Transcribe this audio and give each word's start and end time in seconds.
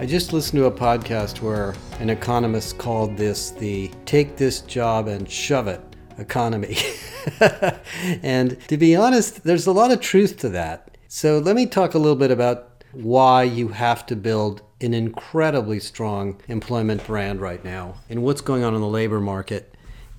I 0.00 0.06
just 0.06 0.32
listened 0.32 0.58
to 0.60 0.64
a 0.64 0.72
podcast 0.72 1.42
where 1.42 1.74
an 1.98 2.08
economist 2.08 2.78
called 2.78 3.18
this 3.18 3.50
the 3.50 3.90
take 4.06 4.34
this 4.34 4.62
job 4.62 5.08
and 5.08 5.30
shove 5.30 5.68
it 5.68 5.82
economy. 6.16 6.78
and 8.22 8.58
to 8.68 8.78
be 8.78 8.96
honest, 8.96 9.44
there's 9.44 9.66
a 9.66 9.72
lot 9.72 9.92
of 9.92 10.00
truth 10.00 10.38
to 10.38 10.48
that. 10.48 10.96
So 11.08 11.38
let 11.38 11.54
me 11.54 11.66
talk 11.66 11.92
a 11.92 11.98
little 11.98 12.16
bit 12.16 12.30
about 12.30 12.82
why 12.92 13.42
you 13.42 13.68
have 13.68 14.06
to 14.06 14.16
build 14.16 14.62
an 14.80 14.94
incredibly 14.94 15.78
strong 15.78 16.40
employment 16.48 17.06
brand 17.06 17.42
right 17.42 17.62
now 17.62 17.96
and 18.08 18.22
what's 18.22 18.40
going 18.40 18.64
on 18.64 18.74
in 18.74 18.80
the 18.80 18.86
labor 18.86 19.20
market 19.20 19.74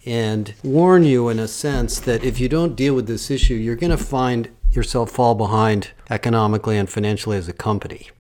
and 0.05 0.53
warn 0.63 1.03
you 1.05 1.27
in 1.27 1.39
a 1.39 1.48
sense 1.48 1.99
that 2.02 2.23
if 2.23 2.39
you 2.39 2.48
don't 2.48 2.75
deal 2.75 2.93
with 2.93 3.07
this 3.07 3.31
issue, 3.31 3.55
you're 3.55 3.75
going 3.75 3.89
to 3.89 3.98
find 3.98 4.52
yourself 4.70 5.09
fall 5.09 5.34
behind 5.34 5.89
economically 6.11 6.77
and 6.77 6.88
financially 6.88 7.35
as 7.35 7.48
a 7.48 7.53
company. 7.53 8.11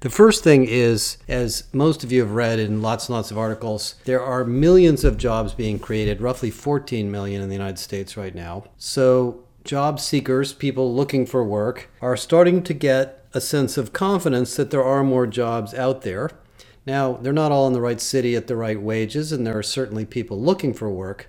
The 0.00 0.08
first 0.08 0.42
thing 0.42 0.64
is, 0.64 1.18
as 1.28 1.64
most 1.74 2.02
of 2.02 2.10
you 2.10 2.20
have 2.20 2.30
read 2.30 2.58
in 2.58 2.80
lots 2.80 3.08
and 3.08 3.16
lots 3.16 3.30
of 3.30 3.36
articles, 3.36 3.96
there 4.06 4.22
are 4.22 4.46
millions 4.46 5.04
of 5.04 5.18
jobs 5.18 5.52
being 5.52 5.78
created, 5.78 6.22
roughly 6.22 6.50
14 6.50 7.10
million 7.10 7.42
in 7.42 7.50
the 7.50 7.54
United 7.54 7.78
States 7.78 8.16
right 8.16 8.34
now. 8.34 8.64
So, 8.78 9.44
job 9.62 10.00
seekers, 10.00 10.54
people 10.54 10.94
looking 10.94 11.26
for 11.26 11.44
work, 11.44 11.90
are 12.00 12.16
starting 12.16 12.62
to 12.62 12.72
get 12.72 13.26
a 13.34 13.42
sense 13.42 13.76
of 13.76 13.92
confidence 13.92 14.56
that 14.56 14.70
there 14.70 14.82
are 14.82 15.04
more 15.04 15.26
jobs 15.26 15.74
out 15.74 16.00
there. 16.00 16.30
Now, 16.86 17.18
they're 17.20 17.34
not 17.34 17.52
all 17.52 17.66
in 17.66 17.74
the 17.74 17.82
right 17.82 18.00
city 18.00 18.34
at 18.34 18.46
the 18.46 18.56
right 18.56 18.80
wages, 18.80 19.32
and 19.32 19.46
there 19.46 19.58
are 19.58 19.62
certainly 19.62 20.06
people 20.06 20.40
looking 20.40 20.72
for 20.72 20.88
work. 20.88 21.28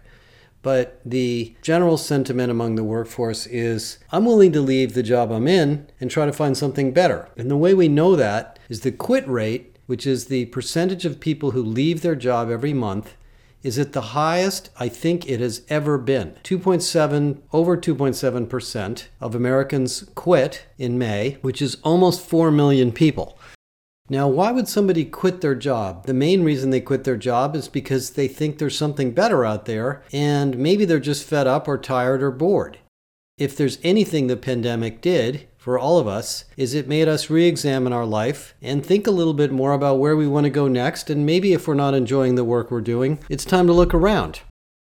But 0.61 1.01
the 1.03 1.55
general 1.61 1.97
sentiment 1.97 2.52
among 2.52 2.75
the 2.75 2.83
workforce 2.83 3.47
is 3.47 3.97
I'm 4.11 4.25
willing 4.25 4.52
to 4.53 4.61
leave 4.61 4.94
the 4.94 5.03
job 5.03 5.31
I'm 5.31 5.47
in 5.47 5.88
and 5.99 6.11
try 6.11 6.25
to 6.25 6.33
find 6.33 6.55
something 6.55 6.91
better. 6.91 7.30
And 7.36 7.49
the 7.49 7.58
way 7.58 7.73
we 7.73 7.88
know 7.88 8.16
that 8.16 8.59
is 8.69 8.81
the 8.81 8.91
quit 8.91 9.27
rate, 9.27 9.75
which 9.88 10.05
is 10.05 10.25
the 10.25 10.45
percentage 10.45 11.05
of 11.05 11.19
people 11.19 11.52
who 11.52 11.63
leave 11.63 12.02
their 12.02 12.16
job 12.16 12.49
every 12.49 12.73
month, 12.73 13.16
is 13.63 13.77
at 13.77 13.94
the 13.94 14.02
highest 14.02 14.69
I 14.80 14.89
think 14.89 15.27
it 15.27 15.39
has 15.39 15.61
ever 15.69 15.97
been. 15.97 16.36
2.7 16.44 17.39
over 17.53 17.77
2.7% 17.77 19.05
of 19.19 19.36
Americans 19.36 20.09
quit 20.16 20.66
in 20.77 20.97
May, 20.97 21.38
which 21.41 21.61
is 21.61 21.77
almost 21.83 22.21
4 22.21 22.52
million 22.52 22.91
people. 22.91 23.38
Now, 24.12 24.28
why 24.28 24.52
would 24.52 24.67
somebody 24.67 25.06
quit 25.06 25.40
their 25.40 25.56
job? 25.56 26.06
The 26.06 26.14
main 26.14 26.44
reason 26.44 26.70
they 26.70 26.81
quit 26.81 27.06
their 27.06 27.16
job 27.16 27.56
is 27.56 27.70
because 27.70 28.09
they 28.09 28.28
think 28.28 28.58
there's 28.58 28.78
something 28.78 29.12
better 29.12 29.45
out 29.45 29.67
there, 29.67 30.04
and 30.12 30.58
maybe 30.58 30.84
they're 30.84 31.00
just 31.00 31.26
fed 31.26 31.48
up 31.48 31.66
or 31.66 31.78
tired 31.78 32.22
or 32.22 32.30
bored. 32.30 32.78
If 33.38 33.56
there's 33.56 33.80
anything 33.84 34.28
the 34.28 34.36
pandemic 34.36 35.00
did 35.00 35.48
for 35.58 35.80
all 35.80 35.98
of 35.98 36.08
us, 36.08 36.44
is 36.58 36.73
it 36.73 36.89
made 36.89 37.08
us 37.08 37.30
re 37.30 37.48
examine 37.48 37.94
our 37.94 38.06
life 38.06 38.54
and 38.62 38.86
think 38.86 39.08
a 39.08 39.12
little 39.12 39.34
bit 39.34 39.50
more 39.50 39.72
about 39.72 40.00
where 40.00 40.17
we 40.17 40.28
want 40.28 40.44
to 40.44 40.50
go 40.50 40.67
next, 40.67 41.09
and 41.09 41.26
maybe 41.26 41.54
if 41.54 41.66
we're 41.66 41.73
not 41.73 41.94
enjoying 41.94 42.36
the 42.36 42.44
work 42.44 42.70
we're 42.70 42.82
doing, 42.82 43.17
it's 43.30 43.45
time 43.45 43.66
to 43.67 43.73
look 43.73 43.94
around. 43.94 44.42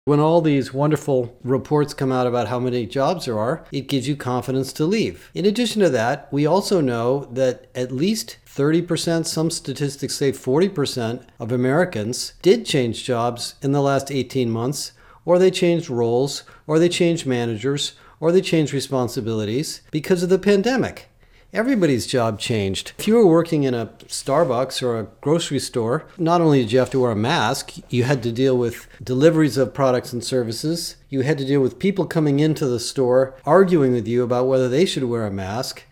When 0.09 0.21
all 0.21 0.41
these 0.41 0.73
wonderful 0.73 1.37
reports 1.45 1.93
come 1.93 2.11
out 2.11 2.27
about 2.27 2.49
how 2.49 2.59
many 2.59 2.87
jobs 2.87 3.27
there 3.27 3.39
are, 3.39 3.67
it 3.71 3.89
gives 3.89 4.09
you 4.09 4.17
confidence 4.17 4.73
to 4.73 4.87
leave. 4.87 5.31
In 5.35 5.45
addition 5.45 5.83
to 5.83 5.91
that, 5.91 6.33
we 6.33 6.47
also 6.47 6.81
know 6.81 7.27
that 7.31 7.67
at 7.75 7.93
least 7.93 8.39
30%, 8.47 9.27
some 9.27 9.51
statistics 9.51 10.15
say 10.15 10.33
40% 10.33 11.25
of 11.39 11.53
Americans 11.53 12.33
did 12.41 12.65
change 12.65 13.05
jobs 13.05 13.57
in 13.61 13.73
the 13.73 13.83
last 13.83 14.11
18 14.11 14.51
months, 14.51 14.93
or 15.27 15.39
they 15.39 15.51
changed 15.51 15.91
roles, 15.91 16.43
or 16.67 16.79
they 16.79 16.89
changed 16.89 17.27
managers, 17.27 17.93
or 18.19 18.33
they 18.33 18.41
changed 18.41 18.73
responsibilities 18.73 19.83
because 19.91 20.23
of 20.23 20.31
the 20.31 20.39
pandemic. 20.39 21.11
Everybody's 21.51 22.07
job 22.07 22.39
changed. 22.39 22.93
If 22.99 23.09
you 23.09 23.15
were 23.15 23.27
working 23.27 23.63
in 23.63 23.73
a 23.73 23.87
Starbucks 24.07 24.83
or 24.83 24.99
a 24.99 25.07
grocery 25.23 25.59
store, 25.59 26.05
not 26.19 26.43
only 26.43 26.61
did 26.61 26.73
you 26.73 26.79
have 26.79 26.91
to 26.91 27.01
wear 27.01 27.13
a 27.13 27.17
mask, 27.17 27.73
you 27.89 28.05
had 28.05 28.23
to 28.25 28.33
deal 28.33 28.59
with 28.59 28.87
deliveries 29.03 29.57
of 29.57 29.73
products 29.73 30.13
and 30.13 30.23
services. 30.23 30.97
You 31.09 31.23
had 31.23 31.39
to 31.39 31.47
deal 31.47 31.63
with 31.63 31.79
people 31.79 32.05
coming 32.05 32.39
into 32.39 32.67
the 32.67 32.79
store 32.79 33.35
arguing 33.47 33.93
with 33.93 34.07
you 34.07 34.23
about 34.23 34.47
whether 34.47 34.69
they 34.69 34.85
should 34.85 35.05
wear 35.05 35.25
a 35.25 35.31
mask 35.31 35.85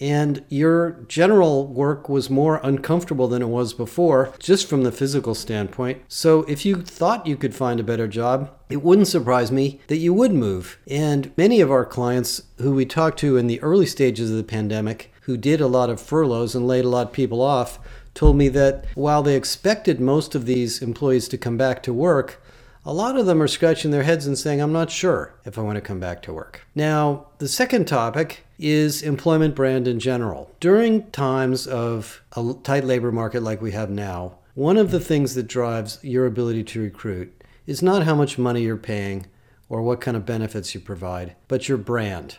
and 0.00 0.42
your 0.48 1.04
general 1.06 1.66
work 1.66 2.08
was 2.08 2.30
more 2.30 2.58
uncomfortable 2.62 3.28
than 3.28 3.42
it 3.42 3.48
was 3.48 3.74
before, 3.74 4.32
just 4.38 4.66
from 4.66 4.82
the 4.82 4.92
physical 4.92 5.34
standpoint. 5.34 6.02
So, 6.08 6.42
if 6.44 6.64
you 6.64 6.76
thought 6.76 7.26
you 7.26 7.36
could 7.36 7.54
find 7.54 7.78
a 7.78 7.84
better 7.84 8.08
job, 8.08 8.50
it 8.70 8.82
wouldn't 8.82 9.08
surprise 9.08 9.52
me 9.52 9.80
that 9.88 9.98
you 9.98 10.14
would 10.14 10.32
move. 10.32 10.78
And 10.88 11.32
many 11.36 11.60
of 11.60 11.70
our 11.70 11.84
clients 11.84 12.42
who 12.58 12.74
we 12.74 12.86
talked 12.86 13.18
to 13.20 13.36
in 13.36 13.46
the 13.46 13.60
early 13.60 13.86
stages 13.86 14.30
of 14.30 14.36
the 14.36 14.44
pandemic, 14.44 15.12
who 15.22 15.36
did 15.36 15.60
a 15.60 15.66
lot 15.66 15.90
of 15.90 16.00
furloughs 16.00 16.54
and 16.54 16.66
laid 16.66 16.84
a 16.84 16.88
lot 16.88 17.08
of 17.08 17.12
people 17.12 17.42
off, 17.42 17.78
told 18.14 18.36
me 18.36 18.48
that 18.48 18.86
while 18.94 19.22
they 19.22 19.36
expected 19.36 20.00
most 20.00 20.34
of 20.34 20.46
these 20.46 20.82
employees 20.82 21.28
to 21.28 21.38
come 21.38 21.56
back 21.56 21.82
to 21.82 21.92
work, 21.92 22.42
a 22.84 22.92
lot 22.92 23.16
of 23.16 23.26
them 23.26 23.42
are 23.42 23.48
scratching 23.48 23.90
their 23.90 24.04
heads 24.04 24.26
and 24.26 24.38
saying, 24.38 24.60
I'm 24.60 24.72
not 24.72 24.90
sure 24.90 25.34
if 25.44 25.58
I 25.58 25.62
want 25.62 25.76
to 25.76 25.82
come 25.82 26.00
back 26.00 26.22
to 26.22 26.32
work. 26.32 26.66
Now, 26.74 27.26
the 27.38 27.48
second 27.48 27.86
topic 27.86 28.44
is 28.60 29.02
employment 29.02 29.54
brand 29.54 29.88
in 29.88 29.98
general. 29.98 30.54
During 30.60 31.10
times 31.10 31.66
of 31.66 32.22
a 32.36 32.54
tight 32.62 32.84
labor 32.84 33.10
market 33.10 33.42
like 33.42 33.62
we 33.62 33.72
have 33.72 33.90
now, 33.90 34.36
one 34.54 34.76
of 34.76 34.90
the 34.90 35.00
things 35.00 35.34
that 35.34 35.46
drives 35.46 35.98
your 36.02 36.26
ability 36.26 36.64
to 36.64 36.82
recruit 36.82 37.42
is 37.66 37.82
not 37.82 38.04
how 38.04 38.14
much 38.14 38.38
money 38.38 38.62
you're 38.62 38.76
paying 38.76 39.26
or 39.68 39.80
what 39.80 40.00
kind 40.00 40.16
of 40.16 40.26
benefits 40.26 40.74
you 40.74 40.80
provide, 40.80 41.36
but 41.48 41.68
your 41.68 41.78
brand. 41.78 42.38